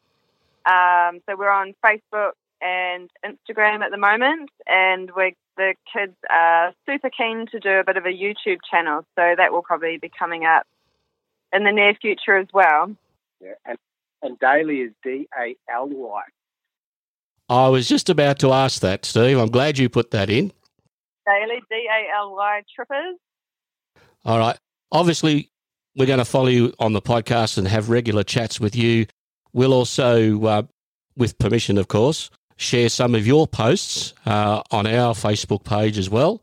Um, 0.67 1.21
so 1.29 1.37
we're 1.37 1.51
on 1.51 1.75
Facebook 1.85 2.33
and 2.61 3.11
Instagram 3.25 3.81
at 3.81 3.91
the 3.91 3.97
moment, 3.97 4.51
and 4.67 5.11
we 5.17 5.35
the 5.57 5.75
kids 5.93 6.15
are 6.31 6.73
super 6.87 7.11
keen 7.11 7.47
to 7.53 7.61
do 7.61 7.71
a 7.71 7.85
bit 7.85 7.97
of 7.97 8.07
a 8.07 8.09
YouTube 8.09 8.59
channel. 8.71 9.05
So 9.17 9.35
that 9.37 9.53
will 9.53 9.63
probably 9.63 9.99
be 9.99 10.11
coming 10.17 10.45
up 10.45 10.67
in 11.53 11.65
the 11.65 11.73
near 11.73 11.95
future 11.95 12.37
as 12.37 12.49
well. 12.53 12.95
Yeah, 13.41 13.55
and 13.65 13.79
and 14.23 14.39
Daly 14.39 14.81
is 14.81 14.93
D 15.03 15.29
A 15.39 15.57
L 15.73 15.89
Y. 15.89 16.23
I 17.49 17.69
was 17.69 17.89
just 17.89 18.09
about 18.09 18.39
to 18.41 18.53
ask 18.53 18.81
that, 18.81 19.05
Steve. 19.05 19.39
I'm 19.39 19.51
glad 19.51 19.79
you 19.79 19.89
put 19.89 20.13
that 20.13 20.31
in. 20.31 20.53
Daly, 21.27 21.61
D 21.69 21.89
A 21.91 22.17
L 22.17 22.35
Y 22.35 22.63
Trippers. 22.75 23.17
All 24.25 24.39
right. 24.39 24.57
Obviously, 24.93 25.51
we're 25.97 26.07
going 26.07 26.19
to 26.19 26.25
follow 26.25 26.49
you 26.49 26.73
on 26.79 26.93
the 26.93 27.03
podcast 27.03 27.59
and 27.59 27.67
have 27.67 27.91
regular 27.91 28.23
chats 28.23 28.61
with 28.61 28.77
you. 28.77 29.07
We'll 29.53 29.73
also, 29.73 30.45
uh, 30.45 30.63
with 31.17 31.39
permission, 31.39 31.79
of 31.79 31.89
course, 31.89 32.31
share 32.57 32.89
some 32.89 33.15
of 33.15 33.27
your 33.27 33.47
posts 33.47 34.15
uh, 34.27 34.63
on 34.71 34.87
our 34.87 35.15
Facebook 35.15 35.65
page 35.65 35.99
as 35.99 36.11
well. 36.11 36.43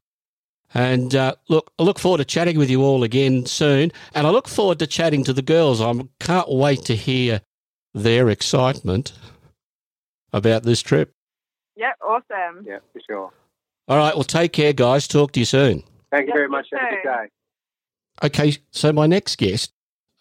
And 0.73 1.15
uh, 1.15 1.35
look, 1.47 1.71
I 1.79 1.83
look 1.83 1.99
forward 1.99 2.17
to 2.17 2.25
chatting 2.25 2.57
with 2.57 2.69
you 2.69 2.83
all 2.83 3.03
again 3.03 3.45
soon. 3.45 3.91
And 4.13 4.27
I 4.27 4.31
look 4.31 4.47
forward 4.47 4.79
to 4.79 4.87
chatting 4.87 5.23
to 5.25 5.33
the 5.33 5.41
girls. 5.41 5.81
I 5.81 5.93
can't 6.19 6.49
wait 6.49 6.83
to 6.85 6.95
hear 6.95 7.41
their 7.93 8.29
excitement 8.29 9.13
about 10.33 10.63
this 10.63 10.81
trip. 10.81 11.13
Yeah, 11.75 11.93
awesome. 12.03 12.65
Yeah, 12.65 12.79
for 12.91 13.01
sure. 13.07 13.31
All 13.87 13.97
right. 13.97 14.13
Well, 14.13 14.23
take 14.23 14.51
care, 14.51 14.73
guys. 14.73 15.07
Talk 15.07 15.31
to 15.33 15.39
you 15.39 15.45
soon. 15.45 15.83
Thank 16.11 16.27
you 16.27 16.33
very 16.33 16.49
much. 16.49 16.67
Have 16.73 16.81
a 16.81 16.95
good 16.95 17.03
day. 17.03 17.27
Okay, 18.23 18.57
so 18.71 18.91
my 18.91 19.05
next 19.05 19.37
guest, 19.37 19.71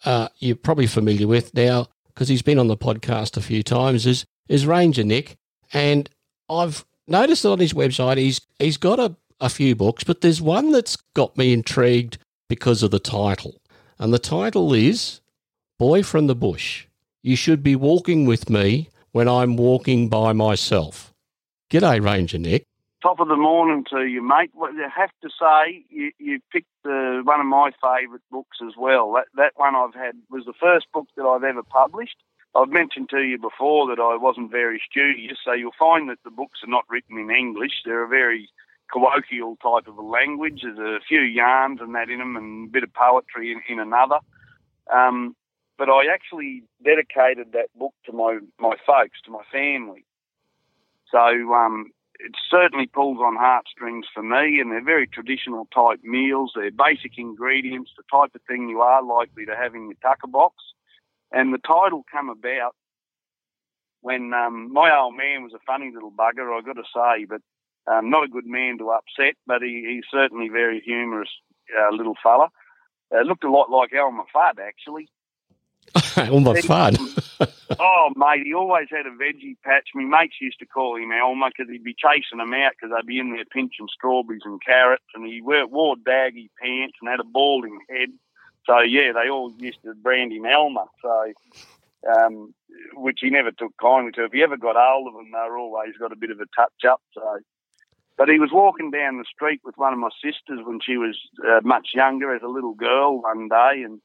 uh, 0.05 0.29
you're 0.37 0.55
probably 0.55 0.87
familiar 0.87 1.27
with 1.27 1.53
now 1.55 1.87
because 2.17 2.29
he's 2.29 2.41
been 2.41 2.57
on 2.57 2.65
the 2.65 2.75
podcast 2.75 3.37
a 3.37 3.41
few 3.41 3.61
times, 3.61 4.07
is 4.07 4.25
is 4.49 4.65
Ranger 4.65 5.03
Nick, 5.03 5.37
and 5.71 6.09
I've 6.49 6.83
noticed 7.07 7.43
that 7.43 7.51
on 7.51 7.59
his 7.59 7.73
website 7.73 8.17
he's 8.17 8.41
he's 8.57 8.77
got 8.77 8.99
a, 8.99 9.15
a 9.39 9.49
few 9.49 9.75
books, 9.75 10.03
but 10.03 10.21
there's 10.21 10.41
one 10.41 10.71
that's 10.71 10.95
got 11.13 11.37
me 11.37 11.53
intrigued 11.53 12.17
because 12.49 12.81
of 12.81 12.89
the 12.89 12.99
title, 12.99 13.61
and 13.99 14.11
the 14.11 14.17
title 14.17 14.73
is 14.73 15.21
"Boy 15.77 16.01
from 16.01 16.25
the 16.25 16.33
Bush." 16.33 16.87
You 17.21 17.35
should 17.35 17.61
be 17.61 17.75
walking 17.75 18.25
with 18.25 18.49
me 18.49 18.89
when 19.11 19.27
I'm 19.27 19.55
walking 19.55 20.09
by 20.09 20.33
myself. 20.33 21.13
G'day, 21.69 22.03
Ranger 22.03 22.39
Nick. 22.39 22.63
Top 23.01 23.19
of 23.19 23.27
the 23.27 23.35
morning 23.35 23.85
to 23.91 24.05
you, 24.05 24.21
mate. 24.21 24.51
You 24.55 24.89
have 24.95 25.11
to 25.21 25.29
say 25.29 25.83
you, 25.89 26.11
you 26.17 26.39
picked 26.51 26.67
uh, 26.85 27.21
one 27.23 27.39
of 27.39 27.45
my 27.45 27.71
favourite 27.81 28.21
books 28.31 28.57
as 28.65 28.73
well. 28.77 29.13
That 29.13 29.27
that 29.35 29.53
one 29.55 29.75
I've 29.75 29.93
had 29.93 30.15
was 30.29 30.45
the 30.45 30.53
first 30.59 30.87
book 30.93 31.07
that 31.15 31.23
I've 31.23 31.43
ever 31.43 31.63
published. 31.63 32.17
I've 32.55 32.69
mentioned 32.69 33.09
to 33.09 33.21
you 33.21 33.37
before 33.37 33.87
that 33.87 34.01
I 34.01 34.17
wasn't 34.17 34.51
very 34.51 34.81
studious, 34.89 35.37
so 35.45 35.53
you'll 35.53 35.71
find 35.77 36.09
that 36.09 36.19
the 36.23 36.31
books 36.31 36.59
are 36.63 36.69
not 36.69 36.85
written 36.89 37.17
in 37.17 37.29
English. 37.29 37.83
They're 37.85 38.05
a 38.05 38.07
very 38.07 38.49
colloquial 38.91 39.57
type 39.57 39.87
of 39.87 39.97
a 39.97 40.01
language. 40.01 40.61
There's 40.63 40.79
a 40.79 40.99
few 41.07 41.21
yarns 41.21 41.81
and 41.81 41.93
that 41.95 42.09
in 42.09 42.19
them, 42.19 42.35
and 42.35 42.67
a 42.67 42.71
bit 42.71 42.83
of 42.83 42.93
poetry 42.93 43.51
in, 43.51 43.61
in 43.69 43.79
another. 43.79 44.19
Um, 44.91 45.35
but 45.77 45.89
I 45.89 46.05
actually 46.11 46.63
dedicated 46.83 47.51
that 47.51 47.67
book 47.77 47.93
to 48.05 48.11
my 48.11 48.39
my 48.59 48.75
folks, 48.85 49.21
to 49.25 49.31
my 49.31 49.43
family. 49.51 50.05
So 51.11 51.19
um, 51.53 51.91
it 52.19 52.33
certainly 52.49 52.87
pulls 52.87 53.19
on 53.19 53.35
heartstrings 53.35 54.05
for 54.13 54.23
me, 54.23 54.59
and 54.59 54.71
they're 54.71 54.83
very 54.83 55.07
traditional 55.07 55.67
type 55.73 55.99
meals. 56.03 56.53
They're 56.55 56.71
basic 56.71 57.17
ingredients, 57.17 57.91
the 57.95 58.03
type 58.11 58.33
of 58.35 58.41
thing 58.47 58.69
you 58.69 58.81
are 58.81 59.03
likely 59.03 59.45
to 59.45 59.55
have 59.55 59.75
in 59.75 59.85
your 59.85 59.97
tucker 60.01 60.27
box. 60.27 60.55
And 61.31 61.53
the 61.53 61.59
title 61.59 62.03
come 62.11 62.29
about 62.29 62.75
when 64.01 64.33
um, 64.33 64.71
my 64.71 64.95
old 64.95 65.15
man 65.15 65.43
was 65.43 65.53
a 65.53 65.65
funny 65.65 65.91
little 65.93 66.11
bugger, 66.11 66.57
I've 66.57 66.65
got 66.65 66.73
to 66.73 66.83
say, 66.93 67.25
but 67.25 67.41
um, 67.91 68.09
not 68.09 68.23
a 68.23 68.29
good 68.29 68.45
man 68.45 68.77
to 68.79 68.91
upset, 68.91 69.35
but 69.45 69.61
he, 69.61 69.85
he's 69.87 70.05
certainly 70.11 70.49
very 70.49 70.81
humorous 70.81 71.29
uh, 71.77 71.95
little 71.95 72.15
fella. 72.21 72.49
Uh, 73.13 73.21
looked 73.21 73.43
a 73.43 73.51
lot 73.51 73.69
like 73.69 73.93
Elmer 73.93 74.23
Fudd, 74.35 74.59
actually. 74.59 75.09
All 76.31 76.39
my 76.39 76.61
fun. 76.61 76.95
Oh, 77.79 78.09
mate, 78.15 78.45
he 78.45 78.53
always 78.53 78.87
had 78.89 79.05
a 79.05 79.11
veggie 79.11 79.57
patch. 79.63 79.89
My 79.93 80.03
mates 80.03 80.35
used 80.39 80.59
to 80.59 80.65
call 80.65 80.95
him 80.95 81.11
Elmer 81.11 81.49
because 81.49 81.69
he'd 81.69 81.83
be 81.83 81.93
chasing 81.93 82.37
them 82.37 82.53
out 82.53 82.71
because 82.71 82.95
they'd 82.95 83.05
be 83.05 83.19
in 83.19 83.33
there 83.33 83.43
pinching 83.45 83.87
strawberries 83.93 84.43
and 84.45 84.63
carrots, 84.63 85.03
and 85.13 85.27
he 85.27 85.41
wore, 85.41 85.67
wore 85.67 85.95
baggy 85.97 86.49
pants 86.61 86.95
and 87.01 87.09
had 87.09 87.19
a 87.19 87.25
balding 87.25 87.79
head. 87.89 88.09
So, 88.65 88.79
yeah, 88.79 89.11
they 89.13 89.29
all 89.29 89.53
used 89.57 89.81
to 89.83 89.93
brand 89.95 90.31
him 90.31 90.45
Elmer, 90.45 90.85
so 91.01 91.33
um, 92.15 92.53
which 92.93 93.19
he 93.21 93.29
never 93.29 93.51
took 93.51 93.73
kindly 93.81 94.11
to. 94.13 94.25
If 94.25 94.31
he 94.31 94.43
ever 94.43 94.57
got 94.57 94.75
hold 94.77 95.07
of 95.07 95.13
them, 95.13 95.31
they 95.31 95.49
were 95.49 95.57
always 95.57 95.95
got 95.99 96.13
a 96.13 96.17
bit 96.17 96.31
of 96.31 96.39
a 96.39 96.45
touch-up, 96.55 97.01
so... 97.13 97.39
But 98.17 98.29
he 98.29 98.39
was 98.39 98.49
walking 98.51 98.89
down 98.89 99.19
the 99.19 99.25
street 99.31 99.61
with 99.63 99.77
one 99.77 99.93
of 99.93 99.99
my 99.99 100.09
sisters 100.23 100.65
when 100.65 100.79
she 100.83 100.97
was 100.97 101.15
uh, 101.47 101.59
much 101.63 101.89
younger 101.93 102.33
as 102.33 102.41
a 102.41 102.47
little 102.47 102.73
girl 102.73 103.21
one 103.21 103.47
day, 103.47 103.83
and 103.85 104.01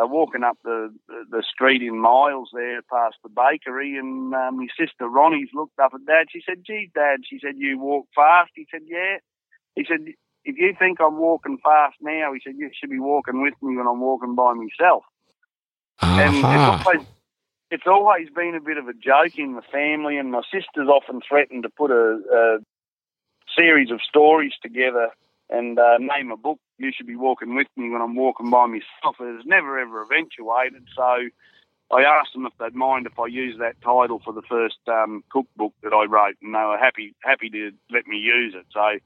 uh, 0.00 0.06
walking 0.06 0.44
up 0.44 0.58
the, 0.64 0.94
the 1.08 1.24
the 1.30 1.42
street 1.42 1.82
in 1.82 1.98
Miles 1.98 2.50
there 2.52 2.82
past 2.82 3.16
the 3.22 3.28
bakery, 3.28 3.96
and 3.96 4.34
um, 4.34 4.58
my 4.58 4.66
sister 4.78 5.08
Ronnie's 5.08 5.48
looked 5.54 5.78
up 5.78 5.92
at 5.94 6.06
Dad. 6.06 6.26
She 6.30 6.42
said, 6.44 6.64
"Gee, 6.66 6.90
Dad," 6.94 7.20
she 7.28 7.38
said, 7.42 7.54
"you 7.56 7.78
walk 7.78 8.06
fast." 8.14 8.50
He 8.54 8.66
said, 8.70 8.82
"Yeah." 8.86 9.18
He 9.74 9.84
said, 9.88 10.06
"If 10.44 10.56
you 10.56 10.74
think 10.78 11.00
I'm 11.00 11.18
walking 11.18 11.58
fast 11.62 11.96
now," 12.00 12.32
he 12.32 12.40
said, 12.44 12.54
"you 12.58 12.70
should 12.78 12.90
be 12.90 13.00
walking 13.00 13.42
with 13.42 13.54
me 13.62 13.76
when 13.76 13.86
I'm 13.86 14.00
walking 14.00 14.34
by 14.34 14.54
myself." 14.54 15.04
And 16.00 16.36
it's 16.36 16.84
always, 16.84 17.06
it's 17.70 17.86
always 17.86 18.28
been 18.30 18.54
a 18.54 18.60
bit 18.60 18.78
of 18.78 18.88
a 18.88 18.94
joke 18.94 19.36
in 19.36 19.54
the 19.54 19.62
family, 19.62 20.16
and 20.16 20.30
my 20.30 20.42
sister's 20.52 20.88
often 20.88 21.20
threatened 21.26 21.64
to 21.64 21.70
put 21.70 21.90
a, 21.90 22.20
a 22.32 22.58
series 23.56 23.90
of 23.90 24.00
stories 24.08 24.52
together 24.62 25.08
and 25.50 25.78
uh, 25.78 25.98
name 25.98 26.30
a 26.30 26.36
book. 26.36 26.58
You 26.78 26.92
should 26.94 27.06
be 27.06 27.16
walking 27.16 27.54
with 27.54 27.66
me 27.76 27.90
when 27.90 28.00
I'm 28.00 28.14
walking 28.14 28.50
by 28.50 28.66
myself. 28.66 29.16
It's 29.20 29.46
never 29.46 29.78
ever 29.78 30.02
eventuated, 30.02 30.86
so 30.94 31.28
I 31.90 32.02
asked 32.02 32.34
them 32.34 32.46
if 32.46 32.52
they'd 32.58 32.74
mind 32.74 33.06
if 33.06 33.18
I 33.18 33.26
use 33.26 33.56
that 33.58 33.80
title 33.80 34.20
for 34.24 34.32
the 34.32 34.42
first 34.42 34.76
um, 34.86 35.24
cookbook 35.30 35.72
that 35.82 35.92
I 35.92 36.04
wrote, 36.04 36.36
and 36.42 36.54
they 36.54 36.58
were 36.58 36.78
happy 36.78 37.14
happy 37.22 37.50
to 37.50 37.72
let 37.90 38.06
me 38.06 38.18
use 38.18 38.54
it. 38.54 38.66
So 38.72 38.98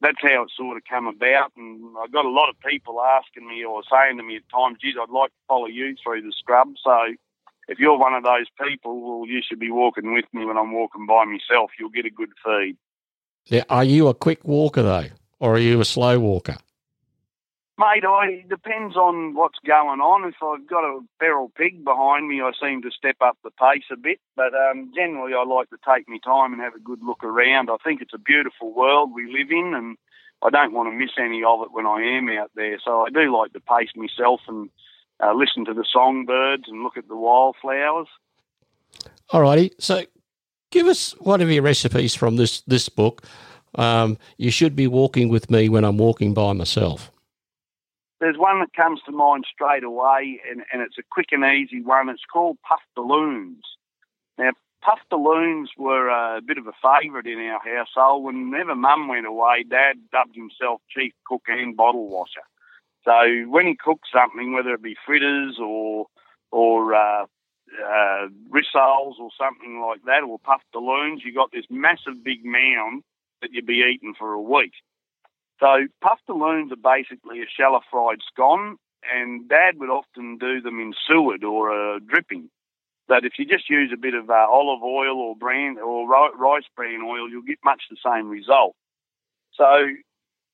that's 0.00 0.20
how 0.20 0.42
it 0.42 0.50
sort 0.56 0.76
of 0.76 0.82
come 0.88 1.06
about, 1.06 1.52
and 1.56 1.96
I 1.98 2.06
got 2.08 2.26
a 2.26 2.30
lot 2.30 2.50
of 2.50 2.60
people 2.60 3.00
asking 3.00 3.48
me 3.48 3.64
or 3.64 3.82
saying 3.90 4.18
to 4.18 4.22
me 4.22 4.36
at 4.36 4.48
times, 4.48 4.78
"Geez, 4.80 4.94
I'd 5.00 5.10
like 5.10 5.30
to 5.30 5.46
follow 5.48 5.66
you 5.66 5.96
through 6.02 6.22
the 6.22 6.32
scrub." 6.32 6.74
So 6.82 7.14
if 7.68 7.78
you're 7.78 7.98
one 7.98 8.14
of 8.14 8.22
those 8.22 8.46
people, 8.62 9.00
well, 9.00 9.28
you 9.28 9.40
should 9.42 9.58
be 9.58 9.70
walking 9.70 10.12
with 10.12 10.26
me 10.32 10.44
when 10.44 10.58
I'm 10.58 10.72
walking 10.72 11.06
by 11.06 11.24
myself. 11.24 11.70
You'll 11.78 11.90
get 11.90 12.04
a 12.04 12.10
good 12.10 12.30
feed. 12.44 12.76
Now, 13.50 13.62
are 13.70 13.84
you 13.84 14.08
a 14.08 14.14
quick 14.14 14.44
walker 14.44 14.82
though, 14.82 15.08
or 15.40 15.54
are 15.54 15.58
you 15.58 15.80
a 15.80 15.84
slow 15.84 16.20
walker? 16.20 16.58
Mate, 17.78 18.04
I 18.06 18.28
it 18.28 18.48
depends 18.48 18.96
on 18.96 19.34
what's 19.34 19.58
going 19.66 20.00
on. 20.00 20.26
If 20.26 20.36
I've 20.42 20.66
got 20.66 20.84
a 20.84 21.00
feral 21.20 21.52
pig 21.54 21.84
behind 21.84 22.26
me, 22.26 22.40
I 22.40 22.52
seem 22.58 22.80
to 22.82 22.90
step 22.90 23.16
up 23.20 23.36
the 23.44 23.50
pace 23.50 23.84
a 23.92 23.96
bit. 23.96 24.18
But 24.34 24.54
um, 24.54 24.92
generally, 24.94 25.34
I 25.34 25.44
like 25.44 25.68
to 25.70 25.76
take 25.86 26.08
my 26.08 26.16
time 26.24 26.54
and 26.54 26.62
have 26.62 26.74
a 26.74 26.80
good 26.80 27.02
look 27.02 27.22
around. 27.22 27.68
I 27.68 27.76
think 27.84 28.00
it's 28.00 28.14
a 28.14 28.18
beautiful 28.18 28.72
world 28.72 29.12
we 29.14 29.30
live 29.30 29.50
in, 29.50 29.74
and 29.74 29.98
I 30.42 30.48
don't 30.48 30.72
want 30.72 30.88
to 30.88 30.96
miss 30.96 31.10
any 31.18 31.44
of 31.44 31.60
it 31.62 31.72
when 31.72 31.84
I 31.84 32.00
am 32.00 32.30
out 32.30 32.50
there. 32.54 32.78
So 32.82 33.04
I 33.04 33.10
do 33.10 33.36
like 33.36 33.52
to 33.52 33.60
pace 33.60 33.90
myself 33.94 34.40
and 34.48 34.70
uh, 35.22 35.34
listen 35.34 35.66
to 35.66 35.74
the 35.74 35.84
songbirds 35.92 36.64
and 36.68 36.82
look 36.82 36.96
at 36.96 37.08
the 37.08 37.16
wildflowers. 37.16 38.08
All 39.30 39.42
righty. 39.42 39.72
so 39.78 40.04
give 40.70 40.86
us 40.86 41.12
one 41.18 41.42
of 41.42 41.50
your 41.50 41.62
recipes 41.62 42.14
from 42.14 42.36
this 42.36 42.62
this 42.62 42.88
book. 42.88 43.22
Um, 43.74 44.16
you 44.38 44.50
should 44.50 44.74
be 44.74 44.86
walking 44.86 45.28
with 45.28 45.50
me 45.50 45.68
when 45.68 45.84
I'm 45.84 45.98
walking 45.98 46.32
by 46.32 46.54
myself. 46.54 47.10
There's 48.20 48.38
one 48.38 48.60
that 48.60 48.72
comes 48.74 49.00
to 49.06 49.12
mind 49.12 49.44
straight 49.52 49.84
away, 49.84 50.40
and, 50.50 50.62
and 50.72 50.80
it's 50.82 50.98
a 50.98 51.02
quick 51.10 51.28
and 51.32 51.44
easy 51.44 51.82
one. 51.82 52.08
It's 52.08 52.24
called 52.32 52.56
puffaloons. 52.62 53.62
Now, 54.38 54.50
puffaloons 54.82 55.70
were 55.76 56.08
a 56.08 56.40
bit 56.40 56.58
of 56.58 56.66
a 56.66 56.72
favourite 56.82 57.26
in 57.26 57.38
our 57.40 57.60
household. 57.60 58.24
Whenever 58.24 58.74
Mum 58.74 59.08
went 59.08 59.26
away, 59.26 59.64
Dad 59.68 59.96
dubbed 60.12 60.34
himself 60.34 60.80
chief 60.88 61.12
cook 61.26 61.42
and 61.48 61.76
bottle 61.76 62.08
washer. 62.08 62.46
So 63.04 63.48
when 63.48 63.66
he 63.66 63.76
cooked 63.76 64.06
something, 64.12 64.52
whether 64.52 64.74
it 64.74 64.82
be 64.82 64.96
fritters 65.06 65.58
or 65.60 66.06
or 66.50 66.94
uh, 66.94 67.24
uh, 67.24 68.28
rissoles 68.50 69.18
or 69.18 69.30
something 69.38 69.80
like 69.86 70.02
that, 70.06 70.22
or 70.22 70.38
puffaloons, 70.38 71.22
you 71.24 71.34
got 71.34 71.52
this 71.52 71.66
massive 71.68 72.22
big 72.24 72.44
mound 72.44 73.02
that 73.42 73.52
you'd 73.52 73.66
be 73.66 73.84
eating 73.92 74.14
for 74.18 74.32
a 74.32 74.40
week. 74.40 74.72
So 75.60 75.86
puffaloons 76.02 76.72
are 76.72 76.76
basically 76.76 77.40
a 77.40 77.46
shallow 77.48 77.80
fried 77.90 78.18
scone, 78.26 78.76
and 79.12 79.48
Dad 79.48 79.78
would 79.78 79.90
often 79.90 80.38
do 80.38 80.60
them 80.60 80.80
in 80.80 80.92
suet 81.06 81.44
or 81.44 81.70
a 81.70 82.00
dripping. 82.00 82.50
But 83.08 83.24
if 83.24 83.34
you 83.38 83.46
just 83.46 83.70
use 83.70 83.90
a 83.92 83.96
bit 83.96 84.14
of 84.14 84.28
uh, 84.28 84.46
olive 84.50 84.82
oil 84.82 85.16
or 85.18 85.36
bran 85.36 85.78
or 85.78 86.08
ri- 86.08 86.36
rice 86.36 86.64
bran 86.74 87.02
oil, 87.02 87.30
you'll 87.30 87.42
get 87.42 87.58
much 87.64 87.82
the 87.88 87.96
same 88.04 88.28
result. 88.28 88.74
So 89.54 89.86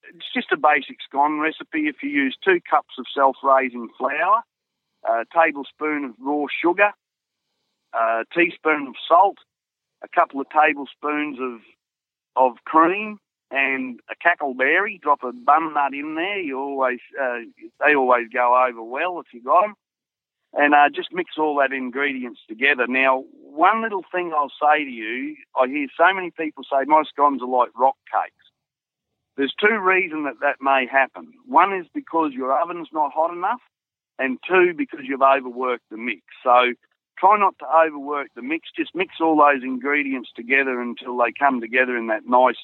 it's 0.04 0.32
just 0.34 0.52
a 0.52 0.56
basic 0.56 0.98
scone 1.02 1.40
recipe. 1.40 1.88
If 1.88 2.02
you 2.02 2.10
use 2.10 2.36
two 2.44 2.60
cups 2.68 2.94
of 2.98 3.06
self-raising 3.14 3.88
flour, 3.98 4.42
a 5.08 5.24
tablespoon 5.34 6.04
of 6.04 6.14
raw 6.20 6.44
sugar, 6.62 6.92
a 7.94 8.24
teaspoon 8.34 8.86
of 8.88 8.94
salt, 9.08 9.38
a 10.04 10.08
couple 10.08 10.40
of 10.40 10.46
tablespoons 10.50 11.38
of 11.40 11.60
of 12.34 12.56
cream, 12.64 13.18
and 13.52 14.00
a 14.10 14.16
cackleberry. 14.16 15.00
Drop 15.00 15.22
a 15.24 15.32
bun 15.32 15.74
nut 15.74 15.94
in 15.94 16.16
there. 16.16 16.40
You 16.40 16.58
always 16.58 17.00
uh, 17.20 17.40
they 17.86 17.94
always 17.94 18.28
go 18.34 18.66
over 18.68 18.82
well 18.82 19.20
if 19.20 19.26
you 19.34 19.42
got 19.44 19.62
them. 19.62 19.74
and 20.54 20.74
uh, 20.74 20.88
just 20.94 21.10
mix 21.12 21.32
all 21.38 21.56
that 21.56 21.72
ingredients 21.72 22.40
together. 22.48 22.86
Now, 22.88 23.24
one 23.42 23.82
little 23.82 24.04
thing 24.12 24.32
I'll 24.36 24.50
say 24.60 24.84
to 24.84 24.90
you, 24.90 25.36
I 25.56 25.68
hear 25.68 25.86
so 25.96 26.12
many 26.14 26.30
people 26.30 26.64
say 26.64 26.84
my 26.86 27.04
scones 27.08 27.42
are 27.42 27.48
like 27.48 27.70
rock 27.78 27.96
cakes. 28.12 28.34
There's 29.36 29.54
two 29.60 29.78
reasons 29.78 30.26
that 30.26 30.40
that 30.42 30.56
may 30.60 30.86
happen. 30.90 31.32
One 31.46 31.74
is 31.74 31.86
because 31.94 32.32
your 32.34 32.52
oven's 32.58 32.88
not 32.92 33.12
hot 33.12 33.32
enough, 33.32 33.60
and 34.18 34.38
two, 34.48 34.74
because 34.76 35.00
you've 35.04 35.22
overworked 35.22 35.84
the 35.90 35.96
mix. 35.96 36.22
So 36.44 36.74
try 37.18 37.38
not 37.38 37.54
to 37.60 37.66
overwork 37.66 38.28
the 38.36 38.42
mix. 38.42 38.68
Just 38.76 38.94
mix 38.94 39.14
all 39.20 39.36
those 39.36 39.62
ingredients 39.64 40.30
together 40.36 40.80
until 40.82 41.16
they 41.18 41.32
come 41.38 41.60
together 41.62 41.96
in 41.96 42.08
that 42.08 42.26
nice, 42.26 42.60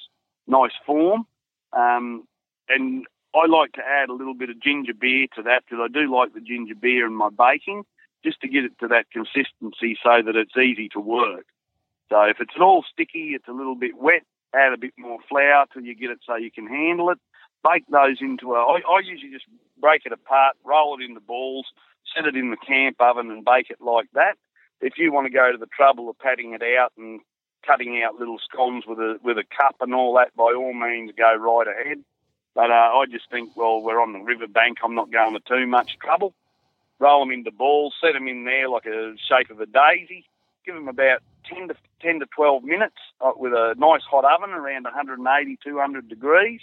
nice 0.48 0.72
form. 0.84 1.26
Um, 1.72 2.26
and 2.68 3.06
I 3.34 3.46
like 3.46 3.72
to 3.72 3.82
add 3.86 4.08
a 4.08 4.14
little 4.14 4.34
bit 4.34 4.50
of 4.50 4.60
ginger 4.60 4.94
beer 4.94 5.26
to 5.36 5.42
that 5.42 5.62
because 5.64 5.82
I 5.82 5.88
do 5.92 6.12
like 6.12 6.34
the 6.34 6.40
ginger 6.40 6.74
beer 6.74 7.06
in 7.06 7.14
my 7.14 7.28
baking, 7.30 7.84
just 8.24 8.40
to 8.40 8.48
get 8.48 8.64
it 8.64 8.72
to 8.80 8.88
that 8.88 9.10
consistency 9.12 9.98
so 10.02 10.22
that 10.24 10.34
it's 10.34 10.56
easy 10.56 10.88
to 10.90 11.00
work. 11.00 11.46
So 12.08 12.22
if 12.22 12.38
it's 12.40 12.54
at 12.56 12.62
all 12.62 12.84
sticky, 12.90 13.32
it's 13.34 13.48
a 13.48 13.52
little 13.52 13.74
bit 13.74 13.96
wet, 13.96 14.22
add 14.54 14.72
a 14.72 14.78
bit 14.78 14.94
more 14.98 15.18
flour 15.28 15.66
till 15.72 15.82
you 15.82 15.94
get 15.94 16.10
it 16.10 16.20
so 16.26 16.36
you 16.36 16.50
can 16.50 16.66
handle 16.66 17.10
it. 17.10 17.18
Bake 17.62 17.84
those 17.90 18.18
into 18.20 18.54
a. 18.54 18.58
I, 18.58 18.80
I 18.88 19.00
usually 19.04 19.32
just 19.32 19.44
break 19.80 20.02
it 20.06 20.12
apart, 20.12 20.56
roll 20.64 20.96
it 20.98 21.04
into 21.04 21.20
balls, 21.20 21.66
set 22.14 22.24
it 22.24 22.36
in 22.36 22.50
the 22.50 22.56
camp 22.56 22.96
oven, 23.00 23.30
and 23.30 23.44
bake 23.44 23.68
it 23.70 23.80
like 23.80 24.06
that. 24.14 24.36
If 24.80 24.94
you 24.96 25.12
want 25.12 25.26
to 25.26 25.32
go 25.32 25.50
to 25.50 25.58
the 25.58 25.66
trouble 25.66 26.08
of 26.08 26.18
patting 26.18 26.54
it 26.54 26.62
out 26.62 26.92
and 26.96 27.20
cutting 27.66 28.02
out 28.02 28.18
little 28.18 28.38
scones 28.38 28.84
with 28.86 28.98
a 28.98 29.18
with 29.22 29.38
a 29.38 29.44
cup 29.44 29.76
and 29.80 29.94
all 29.94 30.14
that, 30.14 30.34
by 30.36 30.52
all 30.56 30.72
means, 30.72 31.12
go 31.16 31.34
right 31.34 31.66
ahead. 31.68 31.98
But 32.54 32.70
uh, 32.70 32.90
I 32.98 33.04
just 33.10 33.30
think, 33.30 33.56
well, 33.56 33.80
we're 33.82 34.02
on 34.02 34.12
the 34.12 34.18
riverbank. 34.18 34.78
I'm 34.82 34.94
not 34.94 35.12
going 35.12 35.34
to 35.34 35.40
too 35.40 35.66
much 35.66 35.96
trouble. 36.02 36.34
Roll 36.98 37.20
them 37.20 37.32
into 37.32 37.52
balls, 37.52 37.94
set 38.00 38.14
them 38.14 38.26
in 38.26 38.44
there 38.44 38.68
like 38.68 38.86
a 38.86 39.14
shape 39.28 39.50
of 39.50 39.60
a 39.60 39.66
daisy. 39.66 40.24
Give 40.66 40.74
them 40.74 40.88
about 40.88 41.22
10 41.46 41.68
to 41.68 41.74
10 42.02 42.20
to 42.20 42.26
12 42.34 42.64
minutes 42.64 42.96
uh, 43.20 43.32
with 43.36 43.52
a 43.52 43.74
nice 43.78 44.02
hot 44.02 44.24
oven 44.24 44.50
around 44.50 44.84
180, 44.84 45.58
200 45.62 46.08
degrees, 46.08 46.60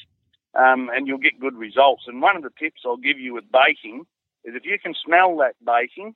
um, 0.53 0.89
and 0.93 1.08
you'll 1.08 1.17
get 1.17 1.39
good 1.39 1.55
results. 1.55 2.03
And 2.08 2.21
one 2.21 2.36
of 2.36 2.43
the 2.43 2.51
tips 2.60 2.81
I'll 2.86 2.97
give 2.97 3.19
you 3.19 3.34
with 3.34 3.45
baking 3.51 4.05
is 4.43 4.53
if 4.55 4.65
you 4.65 4.77
can 4.77 4.93
smell 4.93 5.38
that 5.38 5.55
baking, 5.65 6.15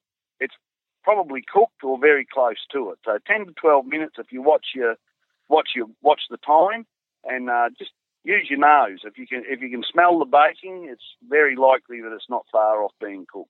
probably 1.04 1.42
cooked 1.42 1.84
or 1.84 1.98
very 1.98 2.26
close 2.26 2.58
to 2.74 2.92
it. 2.92 3.00
So 3.06 3.18
10 3.28 3.48
to 3.48 3.54
12 3.54 3.86
minutes 3.86 4.16
if 4.18 4.32
you 4.32 4.42
watch 4.42 4.68
your 4.76 4.96
watch 5.48 5.70
your 5.76 5.88
watch 6.02 6.22
the 6.30 6.38
time 6.38 6.86
and 7.24 7.50
uh, 7.50 7.70
just 7.78 7.92
use 8.24 8.48
your 8.50 8.60
nose. 8.60 9.00
If 9.04 9.18
you 9.18 9.28
can 9.28 9.44
if 9.48 9.62
you 9.62 9.70
can 9.70 9.84
smell 9.92 10.20
the 10.20 10.26
baking, 10.26 10.88
it's 10.90 11.04
very 11.28 11.56
likely 11.56 12.02
that 12.02 12.14
it's 12.14 12.30
not 12.30 12.46
far 12.52 12.84
off 12.84 12.92
being 13.02 13.26
cooked. 13.32 13.50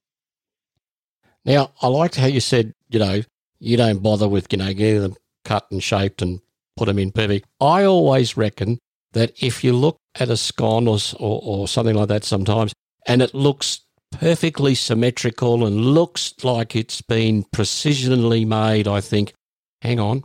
Now, 1.45 1.71
I 1.81 1.87
liked 1.87 2.15
how 2.15 2.27
you 2.27 2.41
said, 2.41 2.73
you 2.89 2.99
know, 2.99 3.21
you 3.59 3.77
don't 3.77 4.03
bother 4.03 4.27
with, 4.27 4.47
you 4.51 4.57
know, 4.57 4.73
getting 4.73 5.01
them 5.01 5.15
cut 5.45 5.67
and 5.71 5.81
shaped 5.81 6.21
and 6.21 6.41
put 6.75 6.85
them 6.85 6.99
in 6.99 7.11
perfect. 7.11 7.47
I 7.59 7.83
always 7.85 8.37
reckon 8.37 8.79
that 9.13 9.31
if 9.41 9.63
you 9.63 9.73
look 9.73 9.97
at 10.15 10.29
a 10.29 10.37
scone 10.37 10.87
or, 10.87 10.97
or, 11.17 11.41
or 11.43 11.67
something 11.67 11.95
like 11.95 12.09
that 12.09 12.23
sometimes 12.23 12.73
and 13.07 13.21
it 13.21 13.33
looks 13.33 13.81
perfectly 14.11 14.75
symmetrical 14.75 15.65
and 15.65 15.77
looks 15.77 16.33
like 16.43 16.75
it's 16.75 17.01
been 17.01 17.43
precisionally 17.43 18.45
made, 18.45 18.87
I 18.87 19.01
think, 19.01 19.33
hang 19.81 19.99
on, 19.99 20.23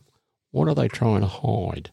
what 0.50 0.68
are 0.68 0.74
they 0.74 0.88
trying 0.88 1.20
to 1.20 1.26
hide? 1.26 1.90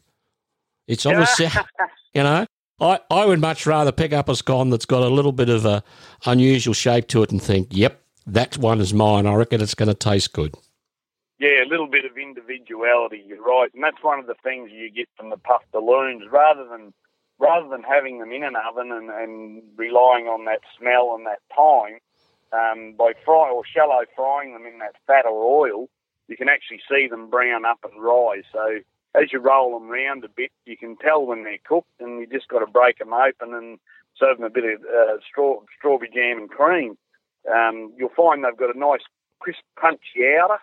It's 0.86 1.06
obviously, 1.06 1.48
you 2.14 2.22
know, 2.22 2.46
I, 2.80 3.00
I 3.10 3.24
would 3.24 3.40
much 3.40 3.66
rather 3.66 3.92
pick 3.92 4.12
up 4.12 4.28
a 4.28 4.36
scone 4.36 4.70
that's 4.70 4.86
got 4.86 5.02
a 5.02 5.08
little 5.08 5.32
bit 5.32 5.48
of 5.48 5.64
a 5.64 5.82
unusual 6.26 6.74
shape 6.74 7.08
to 7.08 7.22
it 7.22 7.30
and 7.30 7.42
think, 7.42 7.68
yep, 7.70 8.00
that 8.26 8.58
one 8.58 8.80
is 8.80 8.92
mine. 8.92 9.26
I 9.26 9.34
reckon 9.34 9.60
it's 9.60 9.74
going 9.74 9.88
to 9.88 9.94
taste 9.94 10.32
good. 10.32 10.54
Yeah, 11.38 11.64
a 11.64 11.68
little 11.68 11.88
bit 11.88 12.04
of 12.04 12.16
individuality. 12.16 13.22
You're 13.26 13.42
right, 13.42 13.68
and 13.74 13.82
that's 13.82 14.02
one 14.02 14.20
of 14.20 14.26
the 14.26 14.36
things 14.44 14.70
you 14.72 14.90
get 14.90 15.08
from 15.16 15.30
the 15.30 15.36
puff 15.36 15.62
balloons. 15.72 16.22
Rather 16.30 16.68
than 16.68 16.92
rather 17.38 17.68
than 17.68 17.82
having 17.82 18.18
them 18.18 18.32
in 18.32 18.44
an 18.44 18.54
oven 18.56 18.92
and, 18.92 19.10
and 19.10 19.62
relying 19.76 20.26
on 20.26 20.44
that 20.44 20.60
smell 20.78 21.14
and 21.14 21.26
that 21.26 21.40
time, 21.54 21.98
um, 22.52 22.94
by 22.96 23.12
fry 23.24 23.50
or 23.50 23.62
shallow 23.64 24.04
frying 24.14 24.52
them 24.52 24.66
in 24.66 24.78
that 24.78 24.94
fat 25.06 25.24
or 25.24 25.66
oil, 25.66 25.88
you 26.28 26.36
can 26.36 26.48
actually 26.48 26.80
see 26.88 27.08
them 27.08 27.30
brown 27.30 27.64
up 27.64 27.78
and 27.84 28.02
rise. 28.02 28.44
So 28.52 28.80
as 29.14 29.32
you 29.32 29.40
roll 29.40 29.78
them 29.78 29.88
round 29.88 30.24
a 30.24 30.28
bit, 30.28 30.52
you 30.64 30.76
can 30.76 30.96
tell 30.96 31.24
when 31.24 31.44
they're 31.44 31.58
cooked, 31.64 32.00
and 32.00 32.20
you 32.20 32.26
just 32.26 32.48
got 32.48 32.60
to 32.60 32.66
break 32.66 32.98
them 32.98 33.12
open 33.12 33.54
and 33.54 33.78
serve 34.16 34.38
them 34.38 34.46
a 34.46 34.50
bit 34.50 34.64
of 34.64 34.82
uh, 34.82 35.18
straw, 35.28 35.60
strawberry 35.76 36.10
jam 36.14 36.38
and 36.38 36.50
cream. 36.50 36.96
Um, 37.50 37.92
you'll 37.96 38.10
find 38.16 38.44
they've 38.44 38.56
got 38.56 38.74
a 38.74 38.78
nice 38.78 39.02
crisp, 39.40 39.60
punchy 39.80 40.24
outer, 40.40 40.58